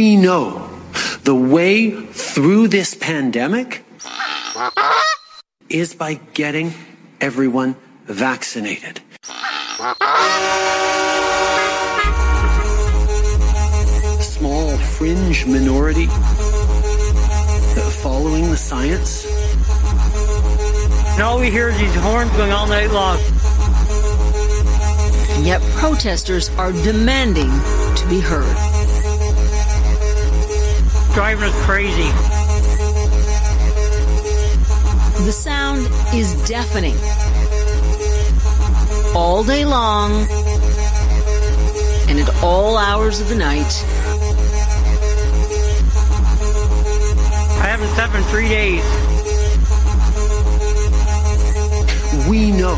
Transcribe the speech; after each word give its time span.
We 0.00 0.16
know 0.16 0.66
the 1.24 1.34
way 1.34 1.90
through 1.90 2.68
this 2.68 2.94
pandemic 2.94 3.84
is 5.68 5.94
by 5.94 6.14
getting 6.32 6.72
everyone 7.20 7.76
vaccinated. 8.06 9.02
Small 14.22 14.78
fringe 14.96 15.44
minority 15.44 16.06
following 18.00 18.48
the 18.48 18.56
science. 18.56 19.26
And 21.12 21.22
all 21.22 21.38
we 21.38 21.50
hear 21.50 21.68
is 21.68 21.78
these 21.78 21.94
horns 21.96 22.30
going 22.38 22.52
all 22.52 22.66
night 22.66 22.90
long. 22.90 23.18
And 25.36 25.44
yet 25.44 25.60
protesters 25.76 26.48
are 26.56 26.72
demanding 26.72 27.50
to 27.96 28.06
be 28.08 28.20
heard. 28.20 28.69
Driving 31.14 31.44
us 31.44 31.64
crazy. 31.64 32.10
The 35.24 35.32
sound 35.32 35.86
is 36.14 36.32
deafening. 36.48 36.96
All 39.14 39.42
day 39.44 39.64
long 39.64 40.12
and 42.08 42.18
at 42.18 42.42
all 42.42 42.76
hours 42.76 43.20
of 43.20 43.28
the 43.28 43.34
night. 43.34 43.84
I 47.58 47.66
haven't 47.66 47.88
slept 47.94 48.14
in 48.14 48.22
three 48.24 48.48
days. 48.48 48.84
We 52.28 52.50
know 52.52 52.76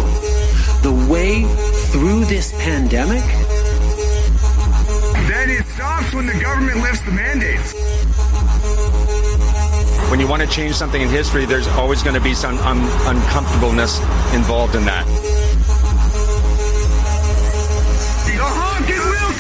the 0.83 0.93
way 1.11 1.45
through 1.93 2.25
this 2.25 2.53
pandemic. 2.53 3.25
Then 5.29 5.51
it 5.51 5.67
stops 5.67 6.13
when 6.13 6.27
the 6.27 6.39
government 6.41 6.81
lifts 6.81 7.03
the 7.03 7.13
mandates. 7.13 7.82
When 10.13 10.21
you 10.21 10.29
want 10.29 10.43
to 10.43 10.49
change 10.49 10.75
something 10.75 11.01
in 11.01 11.09
history, 11.09 11.47
there's 11.47 11.67
always 11.69 12.03
going 12.03 12.15
to 12.15 12.21
be 12.21 12.35
some 12.35 12.59
un- 12.59 13.17
uncomfortableness 13.17 13.99
involved 14.35 14.75
in 14.75 14.85
that. 14.85 15.07
The 18.27 18.37
honking 18.37 19.07
will 19.09 19.33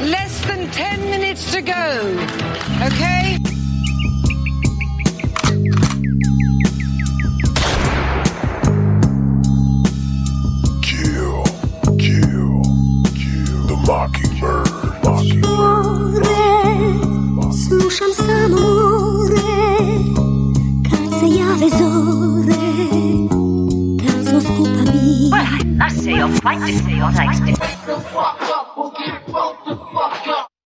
continue. 0.00 0.10
Less 0.10 0.44
than 0.46 0.68
10 0.72 1.00
minutes 1.10 1.52
to 1.52 1.62
go. 1.62 2.16
Okay? 2.84 3.13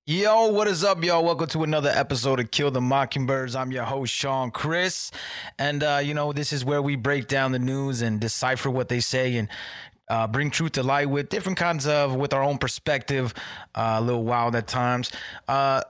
Yo, 0.07 0.49
what 0.49 0.67
is 0.67 0.83
up, 0.83 1.05
y'all? 1.05 1.25
Welcome 1.25 1.47
to 1.49 1.63
another 1.63 1.91
episode 1.91 2.41
of 2.41 2.51
Kill 2.51 2.73
the 2.73 2.81
Mockingbirds. 2.81 3.55
I'm 3.55 3.71
your 3.71 3.85
host, 3.85 4.13
Sean 4.13 4.51
Chris. 4.51 5.13
And, 5.57 5.85
uh, 5.85 6.01
you 6.03 6.15
know, 6.15 6.33
this 6.33 6.53
is 6.53 6.65
where 6.65 6.83
we 6.83 6.97
break 6.97 7.29
down 7.29 7.53
the 7.53 7.61
news 7.61 8.03
and 8.03 8.19
decipher 8.19 8.69
what 8.69 8.89
they 8.89 8.99
say 8.99 9.37
and 9.37 9.49
uh, 10.09 10.27
bring 10.27 10.51
truth 10.51 10.73
to 10.73 10.83
light 10.83 11.11
with 11.11 11.29
different 11.29 11.59
kinds 11.59 11.87
of, 11.87 12.17
with 12.17 12.33
our 12.33 12.43
own 12.43 12.59
perspective, 12.59 13.33
uh, 13.77 13.99
a 13.99 14.01
little 14.01 14.25
wild 14.25 14.57
at 14.57 14.67
times. 14.67 15.13
Uh, 15.47 15.83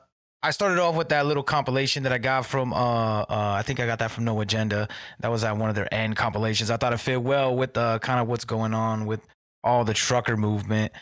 I 0.43 0.51
started 0.51 0.79
off 0.79 0.97
with 0.97 1.09
that 1.09 1.25
little 1.25 1.43
compilation 1.43 2.03
that 2.03 2.13
I 2.13 2.19
got 2.19 2.45
from, 2.45 2.75
uh, 2.75 2.77
uh, 2.77 3.25
I 3.31 3.63
think 3.63 3.81
I 3.81 3.87
got 3.87 4.01
that 4.01 4.11
from 4.11 4.25
No 4.25 4.39
Agenda. 4.43 4.87
That 5.21 5.31
was 5.31 5.45
at 5.45 5.57
one 5.57 5.71
of 5.71 5.77
their 5.77 5.93
end 5.93 6.15
compilations. 6.15 6.71
I 6.71 6.77
thought 6.77 6.93
it 6.93 7.01
fit 7.01 7.23
well 7.23 7.57
with 7.57 7.75
uh, 7.79 7.99
kind 8.01 8.21
of 8.21 8.29
what's 8.29 8.45
going 8.45 8.75
on 8.75 9.07
with 9.07 9.21
all 9.63 9.85
the 9.85 9.95
trucker 9.95 10.37
movement. 10.37 10.93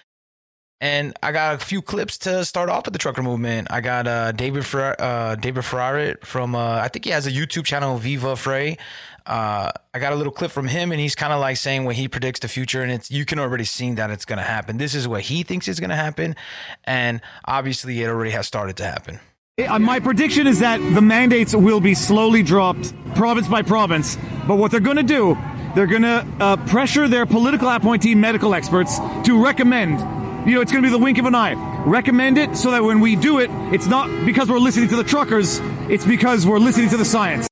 And 0.80 1.16
I 1.22 1.32
got 1.32 1.54
a 1.54 1.58
few 1.64 1.80
clips 1.80 2.18
to 2.18 2.44
start 2.44 2.68
off 2.68 2.84
with 2.84 2.92
the 2.92 2.98
trucker 2.98 3.22
movement. 3.22 3.68
I 3.70 3.80
got 3.80 4.06
uh, 4.06 4.32
David 4.32 4.66
Fer- 4.66 4.96
uh, 4.98 5.34
David 5.36 5.64
Ferrarit 5.64 6.24
from 6.24 6.54
uh, 6.54 6.76
I 6.76 6.88
think 6.88 7.06
he 7.06 7.12
has 7.12 7.26
a 7.26 7.32
YouTube 7.32 7.64
channel, 7.64 7.96
Viva 7.96 8.36
Frei. 8.36 8.76
Uh, 9.24 9.72
I 9.92 9.98
got 9.98 10.12
a 10.12 10.16
little 10.16 10.32
clip 10.32 10.50
from 10.50 10.68
him, 10.68 10.92
and 10.92 11.00
he's 11.00 11.14
kind 11.14 11.32
of 11.32 11.40
like 11.40 11.56
saying 11.56 11.84
what 11.84 11.96
he 11.96 12.08
predicts 12.08 12.40
the 12.40 12.48
future, 12.48 12.82
and 12.82 12.92
it's 12.92 13.10
you 13.10 13.24
can 13.24 13.38
already 13.38 13.64
see 13.64 13.90
that 13.94 14.10
it's 14.10 14.24
going 14.24 14.38
to 14.38 14.44
happen. 14.44 14.76
This 14.76 14.94
is 14.94 15.08
what 15.08 15.22
he 15.22 15.42
thinks 15.42 15.66
is 15.66 15.80
going 15.80 15.90
to 15.90 15.96
happen, 15.96 16.36
and 16.84 17.22
obviously 17.46 18.02
it 18.02 18.08
already 18.08 18.30
has 18.32 18.46
started 18.46 18.76
to 18.76 18.84
happen. 18.84 19.18
Uh, 19.58 19.78
My 19.78 20.00
prediction 20.00 20.46
is 20.46 20.58
that 20.58 20.76
the 20.92 21.00
mandates 21.00 21.54
will 21.54 21.80
be 21.80 21.94
slowly 21.94 22.42
dropped 22.42 22.92
province 23.14 23.48
by 23.48 23.62
province. 23.62 24.18
But 24.46 24.56
what 24.56 24.70
they're 24.70 24.80
going 24.80 24.98
to 24.98 25.02
do, 25.02 25.34
they're 25.74 25.86
going 25.86 26.02
to 26.02 26.26
uh, 26.40 26.56
pressure 26.66 27.08
their 27.08 27.24
political 27.24 27.66
appointee 27.70 28.14
medical 28.14 28.54
experts 28.54 28.98
to 29.24 29.42
recommend. 29.42 29.98
You 30.46 30.56
know, 30.56 30.60
it's 30.60 30.72
going 30.72 30.84
to 30.84 30.86
be 30.86 30.92
the 30.92 31.02
wink 31.02 31.16
of 31.16 31.24
an 31.24 31.34
eye. 31.34 31.54
Recommend 31.86 32.36
it 32.36 32.54
so 32.54 32.70
that 32.70 32.84
when 32.84 33.00
we 33.00 33.16
do 33.16 33.38
it, 33.38 33.48
it's 33.72 33.86
not 33.86 34.26
because 34.26 34.50
we're 34.50 34.58
listening 34.58 34.90
to 34.90 34.96
the 34.96 35.04
truckers, 35.04 35.58
it's 35.88 36.04
because 36.04 36.46
we're 36.46 36.58
listening 36.58 36.90
to 36.90 36.98
the 36.98 37.06
science. 37.06 37.48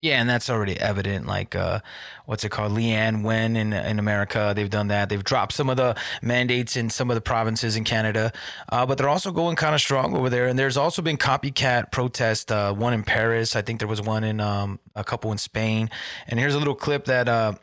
Yeah, 0.00 0.20
and 0.20 0.30
that's 0.30 0.48
already 0.48 0.78
evident. 0.78 1.26
Like, 1.26 1.56
uh, 1.56 1.80
what's 2.24 2.44
it 2.44 2.50
called? 2.50 2.70
Leana 2.72 3.20
Wen 3.20 3.56
in 3.56 3.72
in 3.72 3.98
America, 3.98 4.52
they've 4.54 4.70
done 4.70 4.88
that. 4.88 5.08
They've 5.08 5.24
dropped 5.24 5.52
some 5.54 5.68
of 5.68 5.76
the 5.76 5.96
mandates 6.22 6.76
in 6.76 6.88
some 6.88 7.10
of 7.10 7.16
the 7.16 7.20
provinces 7.20 7.74
in 7.74 7.82
Canada, 7.82 8.32
uh, 8.68 8.86
but 8.86 8.96
they're 8.96 9.08
also 9.08 9.32
going 9.32 9.56
kind 9.56 9.74
of 9.74 9.80
strong 9.80 10.16
over 10.16 10.30
there. 10.30 10.46
And 10.46 10.56
there's 10.56 10.76
also 10.76 11.02
been 11.02 11.16
copycat 11.16 11.90
protests. 11.90 12.50
Uh, 12.52 12.72
one 12.72 12.92
in 12.92 13.02
Paris, 13.02 13.56
I 13.56 13.62
think 13.62 13.80
there 13.80 13.88
was 13.88 14.00
one 14.00 14.22
in 14.22 14.40
um, 14.40 14.78
a 14.94 15.02
couple 15.02 15.32
in 15.32 15.38
Spain. 15.38 15.90
And 16.28 16.38
here's 16.38 16.54
a 16.54 16.58
little 16.58 16.76
clip 16.76 17.06
that. 17.06 17.58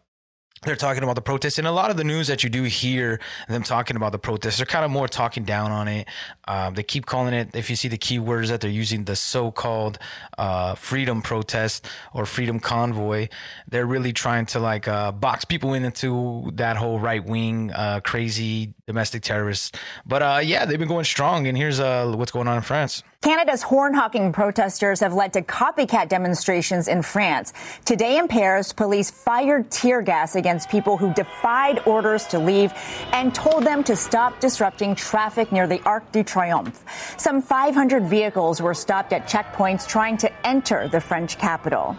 They're 0.63 0.75
talking 0.75 1.03
about 1.03 1.15
the 1.15 1.21
protests 1.21 1.59
and 1.59 1.67
a 1.67 1.71
lot 1.71 1.91
of 1.91 1.97
the 1.97 2.03
news 2.03 2.27
that 2.27 2.43
you 2.43 2.49
do 2.49 2.63
hear 2.63 3.19
them 3.47 3.61
talking 3.61 3.95
about 3.95 4.11
the 4.13 4.17
protests 4.17 4.57
they're 4.57 4.65
kind 4.65 4.83
of 4.83 4.89
more 4.89 5.07
talking 5.07 5.43
down 5.43 5.71
on 5.71 5.87
it. 5.87 6.07
Um, 6.47 6.73
they 6.73 6.81
keep 6.81 7.05
calling 7.05 7.35
it 7.35 7.49
if 7.53 7.69
you 7.69 7.75
see 7.75 7.87
the 7.87 7.99
keywords 7.99 8.47
that 8.47 8.61
they're 8.61 8.71
using 8.71 9.03
the 9.03 9.15
so-called 9.15 9.99
uh, 10.39 10.73
freedom 10.73 11.21
protest 11.21 11.87
or 12.13 12.25
freedom 12.25 12.59
convoy. 12.59 13.27
They're 13.69 13.85
really 13.85 14.11
trying 14.11 14.47
to 14.47 14.59
like 14.59 14.87
uh, 14.87 15.11
box 15.11 15.45
people 15.45 15.73
into 15.73 16.49
that 16.55 16.77
whole 16.77 16.99
right-wing 16.99 17.71
uh, 17.71 17.99
crazy 17.99 18.73
domestic 18.87 19.23
terrorists 19.23 19.71
but 20.05 20.21
uh, 20.21 20.39
yeah 20.43 20.65
they've 20.65 20.79
been 20.79 20.87
going 20.87 21.05
strong 21.05 21.47
and 21.47 21.57
here's 21.57 21.79
uh, 21.79 22.11
what's 22.15 22.31
going 22.31 22.47
on 22.47 22.57
in 22.57 22.61
france 22.61 23.03
Canada's 23.25 23.63
horn 23.63 23.95
hawking 23.95 24.31
protesters 24.31 24.99
have 24.99 25.15
led 25.15 25.33
to 25.33 25.41
copycat 25.41 26.09
demonstrations 26.09 26.87
in 26.87 27.01
France. 27.01 27.53
Today 27.83 28.19
in 28.19 28.27
Paris, 28.27 28.71
police 28.71 29.09
fired 29.09 29.71
tear 29.71 30.03
gas 30.03 30.35
against 30.35 30.69
people 30.69 30.95
who 30.95 31.11
defied 31.15 31.79
orders 31.87 32.25
to 32.27 32.37
leave 32.37 32.71
and 33.13 33.33
told 33.33 33.63
them 33.63 33.83
to 33.85 33.95
stop 33.95 34.39
disrupting 34.39 34.93
traffic 34.93 35.51
near 35.51 35.65
the 35.65 35.81
Arc 35.85 36.11
de 36.11 36.23
Triomphe. 36.23 36.83
Some 37.19 37.41
500 37.41 38.03
vehicles 38.03 38.61
were 38.61 38.75
stopped 38.75 39.11
at 39.11 39.27
checkpoints 39.27 39.87
trying 39.87 40.17
to 40.17 40.31
enter 40.45 40.87
the 40.87 41.01
French 41.01 41.39
capital. 41.39 41.97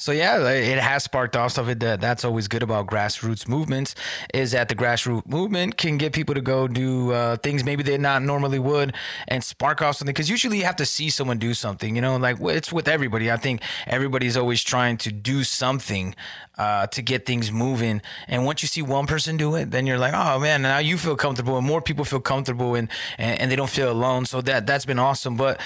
So 0.00 0.12
yeah, 0.12 0.48
it 0.48 0.78
has 0.78 1.02
sparked 1.02 1.34
off 1.34 1.52
stuff. 1.52 1.68
It 1.68 1.80
that 1.80 2.00
that's 2.00 2.24
always 2.24 2.46
good 2.46 2.62
about 2.62 2.86
grassroots 2.86 3.48
movements 3.48 3.96
is 4.32 4.52
that 4.52 4.68
the 4.68 4.76
grassroots 4.76 5.26
movement 5.26 5.76
can 5.76 5.98
get 5.98 6.12
people 6.12 6.36
to 6.36 6.40
go 6.40 6.68
do 6.68 7.10
uh, 7.10 7.36
things 7.36 7.64
maybe 7.64 7.82
they 7.82 7.98
not 7.98 8.22
normally 8.22 8.60
would 8.60 8.94
and 9.26 9.42
spark 9.42 9.82
off 9.82 9.96
something. 9.96 10.12
Because 10.12 10.30
usually 10.30 10.58
you 10.58 10.64
have 10.64 10.76
to 10.76 10.86
see 10.86 11.10
someone 11.10 11.38
do 11.38 11.52
something. 11.52 11.96
You 11.96 12.00
know, 12.00 12.16
like 12.16 12.36
it's 12.40 12.72
with 12.72 12.86
everybody. 12.86 13.28
I 13.28 13.38
think 13.38 13.60
everybody's 13.88 14.36
always 14.36 14.62
trying 14.62 14.98
to 14.98 15.10
do 15.10 15.42
something 15.42 16.14
uh, 16.56 16.86
to 16.88 17.02
get 17.02 17.26
things 17.26 17.50
moving. 17.50 18.00
And 18.28 18.44
once 18.44 18.62
you 18.62 18.68
see 18.68 18.82
one 18.82 19.08
person 19.08 19.36
do 19.36 19.56
it, 19.56 19.72
then 19.72 19.84
you're 19.84 19.98
like, 19.98 20.14
oh 20.14 20.38
man, 20.38 20.62
now 20.62 20.78
you 20.78 20.96
feel 20.96 21.16
comfortable, 21.16 21.58
and 21.58 21.66
more 21.66 21.82
people 21.82 22.04
feel 22.04 22.20
comfortable, 22.20 22.76
and 22.76 22.88
and, 23.18 23.40
and 23.40 23.50
they 23.50 23.56
don't 23.56 23.70
feel 23.70 23.90
alone. 23.90 24.26
So 24.26 24.42
that 24.42 24.64
that's 24.64 24.84
been 24.84 25.00
awesome. 25.00 25.36
But 25.36 25.60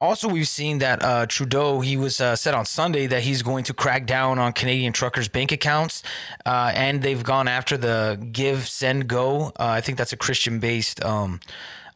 also, 0.00 0.28
we've 0.28 0.48
seen 0.48 0.78
that 0.78 1.02
uh, 1.02 1.26
Trudeau, 1.26 1.80
he 1.80 1.96
was 1.96 2.20
uh, 2.20 2.36
said 2.36 2.54
on 2.54 2.66
Sunday 2.66 3.06
that 3.06 3.22
he's 3.22 3.42
going 3.42 3.64
to 3.64 3.72
crack 3.72 4.06
down 4.06 4.38
on 4.38 4.52
Canadian 4.52 4.92
truckers' 4.92 5.28
bank 5.28 5.52
accounts. 5.52 6.02
Uh, 6.44 6.70
and 6.74 7.02
they've 7.02 7.24
gone 7.24 7.48
after 7.48 7.78
the 7.78 8.18
Give, 8.30 8.68
Send, 8.68 9.08
Go. 9.08 9.52
Uh, 9.58 9.68
I 9.68 9.80
think 9.80 9.96
that's 9.96 10.12
a 10.12 10.16
Christian 10.16 10.58
based, 10.58 11.02
um, 11.02 11.40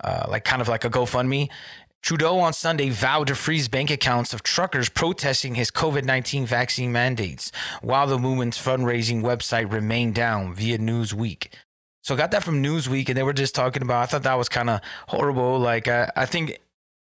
uh, 0.02 0.26
like 0.28 0.44
kind 0.44 0.62
of 0.62 0.68
like 0.68 0.84
a 0.84 0.90
GoFundMe. 0.90 1.50
Trudeau 2.02 2.38
on 2.38 2.54
Sunday 2.54 2.88
vowed 2.88 3.26
to 3.26 3.34
freeze 3.34 3.68
bank 3.68 3.90
accounts 3.90 4.32
of 4.32 4.42
truckers 4.42 4.88
protesting 4.88 5.54
his 5.54 5.70
COVID 5.70 6.04
19 6.04 6.46
vaccine 6.46 6.92
mandates, 6.92 7.52
while 7.82 8.06
the 8.06 8.18
movement's 8.18 8.62
fundraising 8.62 9.20
website 9.20 9.70
remained 9.70 10.14
down 10.14 10.54
via 10.54 10.78
Newsweek. 10.78 11.48
So 12.02 12.14
I 12.14 12.16
got 12.16 12.30
that 12.30 12.42
from 12.42 12.62
Newsweek, 12.62 13.10
and 13.10 13.18
they 13.18 13.22
were 13.22 13.34
just 13.34 13.54
talking 13.54 13.82
about. 13.82 14.02
I 14.02 14.06
thought 14.06 14.22
that 14.22 14.38
was 14.38 14.48
kind 14.48 14.70
of 14.70 14.80
horrible. 15.08 15.58
Like 15.58 15.88
I, 15.88 16.10
I 16.16 16.24
think 16.24 16.58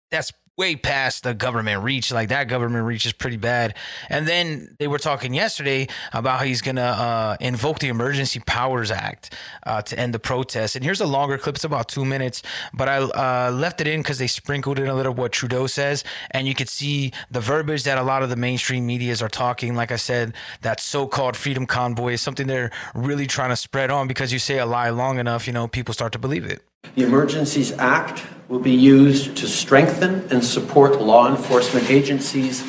that's 0.09 0.31
way 0.57 0.75
past 0.75 1.23
the 1.23 1.33
government 1.33 1.83
reach. 1.83 2.11
Like 2.11 2.29
that 2.29 2.47
government 2.47 2.85
reach 2.85 3.05
is 3.05 3.13
pretty 3.13 3.37
bad. 3.37 3.75
And 4.09 4.27
then 4.27 4.75
they 4.79 4.87
were 4.87 4.99
talking 4.99 5.33
yesterday 5.33 5.87
about 6.13 6.39
how 6.39 6.45
he's 6.45 6.61
going 6.61 6.77
to 6.77 6.81
uh, 6.81 7.37
invoke 7.39 7.79
the 7.79 7.89
Emergency 7.89 8.39
Powers 8.45 8.91
Act 8.91 9.33
uh, 9.63 9.81
to 9.81 9.99
end 9.99 10.13
the 10.13 10.19
protests. 10.19 10.75
And 10.75 10.83
here's 10.85 11.01
a 11.01 11.05
longer 11.05 11.37
clip. 11.37 11.55
It's 11.55 11.65
about 11.65 11.89
two 11.89 12.05
minutes, 12.05 12.41
but 12.73 12.87
I 12.87 12.97
uh, 12.97 13.51
left 13.51 13.81
it 13.81 13.87
in 13.87 14.01
because 14.01 14.17
they 14.17 14.27
sprinkled 14.27 14.79
in 14.79 14.87
a 14.87 14.95
little 14.95 15.13
what 15.13 15.33
Trudeau 15.33 15.67
says. 15.67 16.03
And 16.31 16.47
you 16.47 16.55
could 16.55 16.69
see 16.69 17.11
the 17.29 17.41
verbiage 17.41 17.83
that 17.83 17.97
a 17.97 18.03
lot 18.03 18.23
of 18.23 18.29
the 18.29 18.35
mainstream 18.35 18.85
medias 18.85 19.21
are 19.21 19.29
talking. 19.29 19.75
Like 19.75 19.91
I 19.91 19.97
said, 19.97 20.33
that 20.61 20.79
so 20.79 21.07
called 21.07 21.35
freedom 21.35 21.65
convoy 21.65 22.13
is 22.13 22.21
something 22.21 22.47
they're 22.47 22.71
really 22.93 23.27
trying 23.27 23.49
to 23.49 23.55
spread 23.55 23.91
on 23.91 24.07
because 24.07 24.31
you 24.31 24.39
say 24.39 24.59
a 24.59 24.65
lie 24.65 24.89
long 24.89 25.19
enough, 25.19 25.47
you 25.47 25.53
know, 25.53 25.67
people 25.67 25.93
start 25.93 26.13
to 26.13 26.19
believe 26.19 26.45
it. 26.45 26.61
The 26.95 27.03
Emergencies 27.03 27.71
Act 27.73 28.23
will 28.47 28.59
be 28.59 28.73
used 28.73 29.35
to 29.37 29.47
strengthen 29.47 30.27
and 30.31 30.43
support 30.43 31.01
law 31.01 31.29
enforcement 31.29 31.89
agencies 31.89 32.63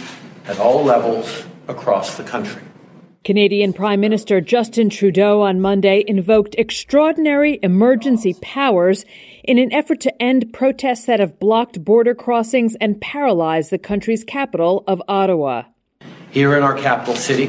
at 0.47 0.59
all 0.59 0.85
levels 0.85 1.45
across 1.69 2.17
the 2.17 2.25
country. 2.25 2.63
Canadian 3.25 3.73
Prime 3.73 4.01
Minister 4.01 4.41
Justin 4.41 4.89
Trudeau 4.89 5.43
on 5.43 5.61
Monday 5.61 6.05
invoked 6.07 6.55
extraordinary 6.59 7.59
emergency 7.61 8.35
powers 8.41 9.05
in 9.43 9.59
an 9.59 9.73
effort 9.73 10.01
to 10.03 10.23
end 10.23 10.53
protests 10.53 11.07
that 11.07 11.19
have 11.19 11.41
blocked 11.41 11.85
border 11.85 12.15
crossings 12.15 12.77
and 12.81 13.01
paralyzed 13.01 13.71
the 13.71 13.79
country's 13.79 14.23
capital 14.23 14.85
of 14.87 15.03
Ottawa. 15.09 15.65
Here 16.31 16.57
in 16.57 16.63
our 16.63 16.79
capital 16.79 17.17
city, 17.17 17.49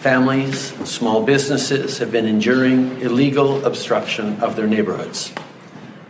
families 0.00 0.72
and 0.78 0.88
small 0.88 1.22
businesses 1.22 1.98
have 1.98 2.10
been 2.10 2.26
enduring 2.26 3.02
illegal 3.02 3.62
obstruction 3.66 4.40
of 4.40 4.56
their 4.56 4.66
neighborhoods, 4.66 5.34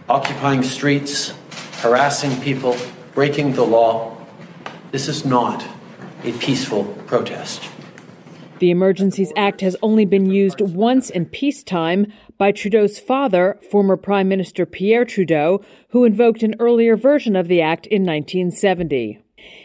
occupying 0.08 0.62
streets, 0.62 1.34
harassing 1.80 2.38
people, 2.42 2.76
breaking 3.14 3.54
the 3.54 3.64
law. 3.64 4.16
This 4.90 5.08
is 5.08 5.24
not 5.24 5.66
a 6.24 6.32
peaceful 6.32 6.84
protest. 7.06 7.68
The 8.58 8.70
Emergencies 8.70 9.32
Act 9.34 9.62
has 9.62 9.74
only 9.82 10.04
been 10.04 10.30
used 10.30 10.60
once 10.60 11.08
in 11.08 11.24
peacetime 11.24 12.12
by 12.36 12.52
Trudeau's 12.52 12.98
father, 12.98 13.58
former 13.70 13.96
Prime 13.96 14.28
Minister 14.28 14.66
Pierre 14.66 15.06
Trudeau, 15.06 15.64
who 15.88 16.04
invoked 16.04 16.42
an 16.42 16.54
earlier 16.60 16.94
version 16.94 17.34
of 17.36 17.48
the 17.48 17.62
act 17.62 17.86
in 17.86 18.02
1970. 18.02 19.18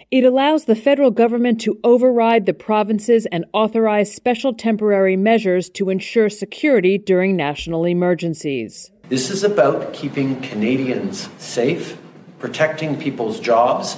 It 0.10 0.24
allows 0.24 0.64
the 0.64 0.76
federal 0.78 1.12
government 1.12 1.60
to 1.62 1.78
override 1.84 2.46
the 2.46 2.54
provinces 2.54 3.26
and 3.26 3.44
authorize 3.52 4.16
special 4.16 4.54
temporary 4.54 5.18
measures 5.18 5.70
to 5.72 5.90
ensure 5.90 6.30
security 6.30 6.98
during 6.98 7.36
national 7.36 7.84
emergencies. 7.84 8.92
This 9.10 9.30
is 9.30 9.44
about 9.44 9.94
keeping 9.94 10.40
Canadians 10.42 11.28
safe, 11.38 11.98
protecting 12.46 12.96
people's 12.96 13.40
jobs, 13.40 13.98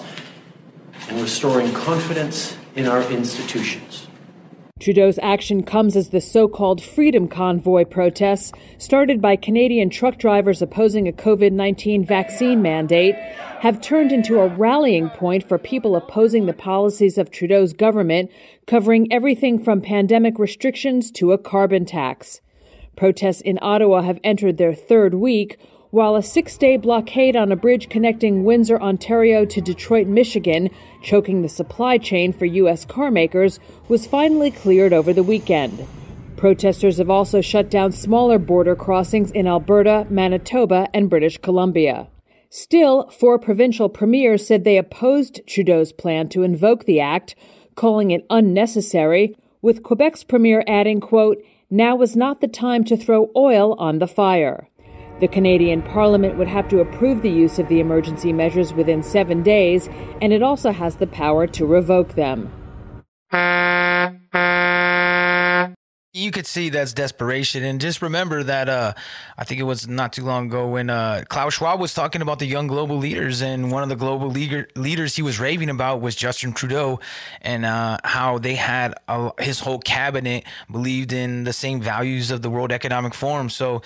and 1.10 1.20
restoring 1.20 1.74
confidence 1.74 2.56
in 2.78 2.88
our 2.88 3.04
institutions. 3.12 4.08
Trudeau's 4.80 5.20
action 5.22 5.64
comes 5.64 5.98
as 5.98 6.12
the 6.12 6.22
so 6.22 6.48
called 6.48 6.82
Freedom 6.82 7.28
Convoy 7.28 7.84
protests, 7.84 8.54
started 8.78 9.22
by 9.22 9.36
Canadian 9.36 9.90
truck 9.90 10.18
drivers 10.18 10.62
opposing 10.62 11.10
a 11.10 11.12
COVID 11.12 11.52
19 11.52 12.06
vaccine 12.06 12.62
mandate, 12.62 13.16
have 13.60 13.82
turned 13.82 14.14
into 14.14 14.40
a 14.40 14.48
rallying 14.48 15.10
point 15.10 15.46
for 15.46 15.58
people 15.58 15.98
opposing 15.98 16.46
the 16.46 16.54
policies 16.54 17.18
of 17.18 17.30
Trudeau's 17.30 17.74
government, 17.74 18.32
covering 18.66 19.12
everything 19.12 19.62
from 19.62 19.82
pandemic 19.82 20.40
restrictions 20.40 21.12
to 21.12 21.34
a 21.34 21.38
carbon 21.38 21.84
tax. 21.84 22.40
Protests 22.96 23.42
in 23.42 23.60
Ottawa 23.62 24.04
have 24.04 24.22
entered 24.24 24.58
their 24.58 24.74
third 24.74 25.16
week, 25.16 25.60
while 25.92 26.16
a 26.16 26.24
six 26.24 26.58
day 26.58 26.78
blockade 26.78 27.36
on 27.36 27.52
a 27.52 27.56
bridge 27.56 27.90
connecting 27.90 28.44
Windsor, 28.44 28.80
Ontario 28.82 29.46
to 29.46 29.62
Detroit, 29.62 30.08
Michigan, 30.08 30.70
choking 31.02 31.42
the 31.42 31.50
supply 31.50 31.98
chain 31.98 32.34
for 32.34 32.46
U.S. 32.46 32.86
carmakers, 32.86 33.60
was 33.88 34.08
finally 34.08 34.52
cleared 34.52 34.94
over 34.94 35.14
the 35.14 35.24
weekend. 35.24 35.88
Protesters 36.36 36.98
have 36.98 37.10
also 37.10 37.42
shut 37.42 37.70
down 37.70 37.92
smaller 37.92 38.38
border 38.38 38.76
crossings 38.76 39.32
in 39.32 39.48
Alberta, 39.48 40.06
Manitoba, 40.10 40.88
and 40.94 41.10
British 41.10 41.38
Columbia. 41.40 42.08
Still, 42.50 43.10
four 43.10 43.40
provincial 43.40 43.90
premiers 43.90 44.46
said 44.46 44.64
they 44.64 44.78
opposed 44.78 45.42
Trudeau's 45.48 45.92
plan 45.92 46.30
to 46.30 46.44
invoke 46.44 46.86
the 46.86 47.00
act, 47.00 47.36
calling 47.76 48.12
it 48.12 48.26
unnecessary, 48.30 49.36
with 49.62 49.84
Quebec's 49.84 50.24
premier 50.24 50.64
adding, 50.68 51.02
quote, 51.02 51.44
now 51.70 52.02
is 52.02 52.16
not 52.16 52.40
the 52.40 52.48
time 52.48 52.84
to 52.86 52.96
throw 52.96 53.30
oil 53.36 53.74
on 53.74 54.00
the 54.00 54.08
fire. 54.08 54.70
The 55.20 55.28
Canadian 55.28 55.82
Parliament 55.82 56.38
would 56.38 56.48
have 56.48 56.70
to 56.70 56.80
approve 56.80 57.24
the 57.24 57.32
use 57.32 57.58
of 57.58 57.68
the 57.70 57.80
emergency 57.80 58.32
measures 58.32 58.74
within 58.74 59.02
seven 59.02 59.42
days, 59.42 59.90
and 60.22 60.32
it 60.32 60.44
also 60.44 60.72
has 60.72 60.98
the 60.98 61.08
power 61.08 61.48
to 61.48 61.66
revoke 61.66 62.14
them. 62.14 62.52
You 66.18 66.32
could 66.32 66.48
see 66.48 66.70
that's 66.70 66.94
desperation. 66.94 67.64
And 67.64 67.80
just 67.80 68.02
remember 68.02 68.44
that 68.44 68.68
uh, 68.68 68.94
I 69.38 69.44
think 69.44 69.60
it 69.60 69.64
was 69.64 69.88
not 69.88 70.14
too 70.14 70.26
long 70.26 70.48
ago 70.48 70.68
when 70.68 70.90
uh, 70.90 71.24
Klaus 71.30 71.54
Schwab 71.54 71.80
was 71.80 71.94
talking 71.94 72.22
about 72.22 72.40
the 72.40 72.46
young 72.46 72.68
global 72.68 72.98
leaders, 72.98 73.42
and 73.42 73.72
one 73.72 73.84
of 73.84 73.90
the 73.90 73.96
global 73.96 74.30
leader, 74.30 74.68
leaders 74.76 75.16
he 75.16 75.22
was 75.22 75.40
raving 75.40 75.70
about 75.70 76.02
was 76.02 76.16
Justin 76.16 76.54
Trudeau, 76.54 77.00
and 77.42 77.66
uh, 77.66 77.98
how 78.04 78.38
they 78.38 78.56
had 78.56 78.96
a, 79.08 79.32
his 79.42 79.60
whole 79.60 79.80
cabinet 79.80 80.44
believed 80.72 81.14
in 81.14 81.44
the 81.44 81.54
same 81.54 81.80
values 81.80 82.32
of 82.32 82.42
the 82.42 82.50
World 82.50 82.72
Economic 82.72 83.14
Forum. 83.14 83.50
So 83.50 83.82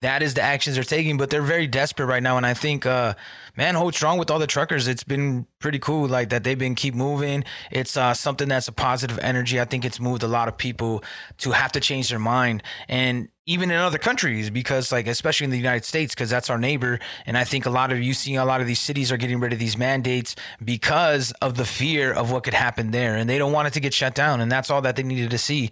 that 0.00 0.22
is 0.22 0.34
the 0.34 0.42
actions 0.42 0.76
they're 0.76 0.84
taking, 0.84 1.16
but 1.16 1.30
they're 1.30 1.42
very 1.42 1.66
desperate 1.66 2.06
right 2.06 2.22
now. 2.22 2.36
And 2.36 2.46
I 2.46 2.54
think 2.54 2.86
uh, 2.86 3.14
man, 3.56 3.74
hold 3.74 3.94
strong 3.94 4.18
with 4.18 4.30
all 4.30 4.38
the 4.38 4.46
truckers. 4.46 4.88
It's 4.88 5.04
been 5.04 5.46
pretty 5.58 5.78
cool, 5.78 6.08
like 6.08 6.30
that 6.30 6.44
they've 6.44 6.58
been 6.58 6.74
keep 6.74 6.94
moving. 6.94 7.44
It's 7.70 7.96
uh, 7.96 8.14
something 8.14 8.48
that's 8.48 8.68
a 8.68 8.72
positive 8.72 9.18
energy. 9.20 9.60
I 9.60 9.64
think 9.64 9.84
it's 9.84 10.00
moved 10.00 10.22
a 10.22 10.28
lot 10.28 10.48
of 10.48 10.56
people 10.56 11.04
to 11.38 11.52
have 11.52 11.71
to 11.72 11.80
change 11.80 12.10
their 12.10 12.18
mind, 12.18 12.62
and 12.88 13.28
even 13.44 13.70
in 13.70 13.76
other 13.76 13.98
countries, 13.98 14.50
because 14.50 14.92
like 14.92 15.06
especially 15.06 15.44
in 15.44 15.50
the 15.50 15.56
United 15.56 15.84
States, 15.84 16.14
because 16.14 16.30
that's 16.30 16.48
our 16.48 16.58
neighbor. 16.58 17.00
And 17.26 17.36
I 17.36 17.44
think 17.44 17.66
a 17.66 17.70
lot 17.70 17.90
of 17.90 18.00
you 18.00 18.14
see 18.14 18.36
a 18.36 18.44
lot 18.44 18.60
of 18.60 18.66
these 18.66 18.78
cities 18.78 19.10
are 19.10 19.16
getting 19.16 19.40
rid 19.40 19.52
of 19.52 19.58
these 19.58 19.76
mandates 19.76 20.36
because 20.64 21.32
of 21.42 21.56
the 21.56 21.64
fear 21.64 22.12
of 22.12 22.30
what 22.30 22.44
could 22.44 22.54
happen 22.54 22.90
there, 22.92 23.16
and 23.16 23.28
they 23.28 23.38
don't 23.38 23.52
want 23.52 23.68
it 23.68 23.74
to 23.74 23.80
get 23.80 23.94
shut 23.94 24.14
down, 24.14 24.40
and 24.40 24.50
that's 24.50 24.70
all 24.70 24.82
that 24.82 24.96
they 24.96 25.02
needed 25.02 25.30
to 25.30 25.38
see 25.38 25.70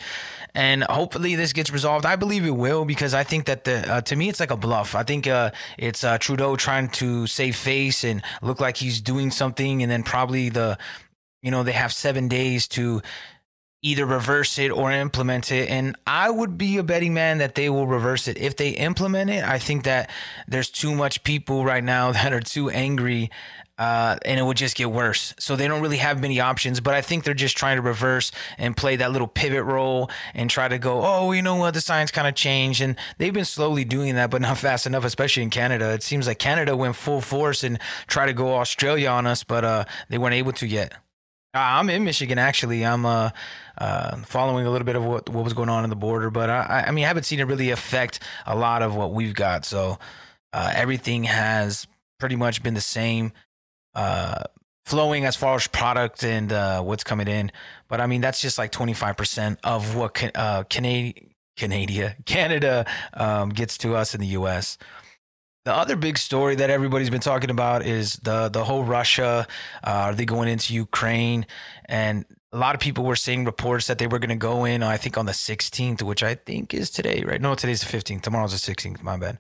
and 0.55 0.82
hopefully 0.85 1.35
this 1.35 1.52
gets 1.52 1.70
resolved. 1.70 2.05
I 2.05 2.17
believe 2.17 2.44
it 2.44 2.50
will 2.50 2.85
because 2.85 3.14
I 3.14 3.25
think 3.25 3.47
that 3.47 3.64
the 3.64 3.91
uh, 3.91 4.00
to 4.02 4.17
me 4.17 4.29
it's 4.29 4.41
like 4.41 4.50
a 4.50 4.56
bluff. 4.56 4.94
I 4.94 5.02
think 5.02 5.26
uh, 5.26 5.50
it's 5.79 6.05
uh, 6.05 6.19
Trudeau 6.19 6.56
trying 6.56 6.88
to 6.91 7.26
save 7.26 7.56
face 7.56 8.05
and 8.05 8.23
look 8.43 8.61
like 8.61 8.76
he's 8.76 9.00
doing 9.00 9.31
something, 9.31 9.82
and 9.82 9.91
then 9.91 10.02
probably 10.02 10.49
the 10.49 10.79
you 11.43 11.50
know 11.50 11.62
they 11.62 11.73
have 11.73 11.93
seven 11.93 12.29
days 12.29 12.67
to 12.69 13.02
either 13.82 14.05
reverse 14.05 14.59
it 14.59 14.71
or 14.71 14.93
implement 14.93 15.50
it. 15.50 15.69
And 15.71 15.97
I 16.06 16.31
would 16.31 16.59
be 16.59 16.77
a 16.77 16.82
betting 16.82 17.15
man 17.15 17.38
that 17.38 17.55
they 17.55 17.71
will 17.71 17.87
reverse 17.87 18.29
it. 18.29 18.37
If 18.38 18.56
they 18.56 18.71
implement 18.71 19.31
it, 19.31 19.43
I 19.43 19.59
think 19.59 19.85
that 19.85 20.11
there's 20.47 20.69
too 20.69 20.94
much 20.94 21.25
people 21.25 21.64
right 21.64 21.85
now 21.85 22.12
that 22.12 22.33
are 22.33 22.40
too 22.40 22.71
angry 22.71 23.31
uh, 23.81 24.19
and 24.26 24.38
it 24.38 24.43
would 24.43 24.59
just 24.59 24.76
get 24.76 24.93
worse. 24.93 25.33
So 25.38 25.57
they 25.57 25.66
don't 25.66 25.81
really 25.81 25.97
have 25.97 26.21
many 26.21 26.38
options, 26.38 26.81
but 26.81 26.93
I 26.93 27.00
think 27.00 27.25
they're 27.25 27.33
just 27.33 27.57
trying 27.57 27.76
to 27.76 27.83
reverse 27.83 28.31
and 28.59 28.76
play 28.76 28.97
that 28.97 29.11
little 29.11 29.26
pivot 29.26 29.64
role 29.64 30.11
and 30.35 30.50
try 30.50 30.69
to 30.69 30.78
go, 30.78 31.00
oh, 31.02 31.33
you 31.33 31.40
know 31.40 31.57
what, 31.57 31.73
the 31.73 31.81
science 31.81 32.11
kind 32.11 32.28
of 32.28 32.35
changed. 32.35 32.83
And 32.83 32.95
they've 33.16 33.33
been 33.33 33.47
slowly 33.47 33.87
doing 33.87 34.16
that, 34.16 34.31
but 34.31 34.43
not 34.43 34.59
fast 34.59 34.87
enough, 34.87 35.07
especially 35.07 35.45
in 35.45 35.49
Canada. 35.49 35.95
It 35.95 36.02
seems 36.02 36.26
like 36.26 36.38
Canada 36.38 36.76
went 36.76 36.95
full 36.95 37.23
force 37.23 37.64
and 37.64 37.78
tried 38.07 38.26
to 38.26 38.35
go 38.35 38.57
Australia 38.57 39.09
on 39.09 39.26
us, 39.26 39.45
but 39.45 39.64
uh, 39.64 39.87
they 40.11 40.19
weren't 40.19 40.35
able 40.35 40.52
to 40.52 40.66
yet. 40.66 40.93
I'm 41.52 41.90
in 41.90 42.04
Michigan 42.04 42.38
actually. 42.38 42.85
I'm 42.85 43.04
uh, 43.04 43.30
uh, 43.78 44.16
following 44.19 44.66
a 44.66 44.71
little 44.71 44.85
bit 44.85 44.97
of 44.97 45.04
what, 45.04 45.28
what 45.28 45.42
was 45.45 45.52
going 45.52 45.69
on 45.69 45.85
in 45.85 45.90
the 45.90 45.97
border, 45.97 46.30
but 46.30 46.49
I, 46.49 46.85
I 46.87 46.90
mean, 46.92 47.04
I 47.04 47.09
haven't 47.09 47.25
seen 47.25 47.40
it 47.40 47.45
really 47.45 47.71
affect 47.71 48.21
a 48.47 48.57
lot 48.57 48.83
of 48.83 48.95
what 48.95 49.12
we've 49.12 49.35
got. 49.35 49.64
So 49.64 49.99
uh, 50.52 50.73
everything 50.75 51.25
has 51.25 51.87
pretty 52.19 52.37
much 52.37 52.62
been 52.62 52.75
the 52.75 52.80
same 52.80 53.33
uh, 53.95 54.45
flowing 54.85 55.25
as 55.25 55.35
far 55.35 55.57
as 55.57 55.66
product 55.66 56.23
and 56.23 56.52
uh, 56.52 56.83
what's 56.83 57.04
coming 57.04 57.26
in. 57.26 57.50
But 57.88 58.00
I 58.00 58.07
mean, 58.07 58.21
that's 58.21 58.40
just 58.40 58.59
like 58.59 58.71
25% 58.71 59.59
of 59.64 59.97
what 59.97 60.14
can, 60.14 60.30
uh, 60.35 60.64
Canada, 60.64 61.21
Canada, 61.57 62.14
Canada 62.26 62.87
um, 63.14 63.49
gets 63.50 63.76
to 63.78 63.97
us 63.97 64.14
in 64.14 64.21
the 64.21 64.28
US. 64.28 64.78
The 65.64 65.75
other 65.75 65.95
big 65.95 66.17
story 66.17 66.55
that 66.55 66.71
everybody's 66.71 67.11
been 67.11 67.21
talking 67.21 67.50
about 67.50 67.85
is 67.85 68.14
the 68.14 68.49
the 68.49 68.64
whole 68.64 68.85
Russia. 68.85 69.47
Uh, 69.85 69.90
are 69.90 70.14
they 70.14 70.25
going 70.25 70.49
into 70.49 70.73
Ukraine? 70.75 71.47
And 71.85 72.25
a 72.52 72.59
lot 72.59 72.75
of 72.75 72.81
people 72.81 73.05
were 73.05 73.17
seeing 73.17 73.45
reports 73.45 73.87
that 73.87 73.99
they 73.99 74.07
were 74.07 74.19
going 74.19 74.31
to 74.31 74.37
go 74.37 74.64
in. 74.64 74.83
I 74.83 74.97
think 74.97 75.17
on 75.19 75.26
the 75.26 75.33
16th, 75.33 76.02
which 76.02 76.23
I 76.23 76.35
think 76.35 76.75
is 76.75 76.90
today, 76.90 77.23
right? 77.26 77.40
No, 77.40 77.55
today's 77.55 77.83
the 77.83 77.97
15th. 77.97 78.23
Tomorrow's 78.23 78.52
the 78.52 78.75
16th. 78.75 79.02
My 79.02 79.17
bad. 79.17 79.38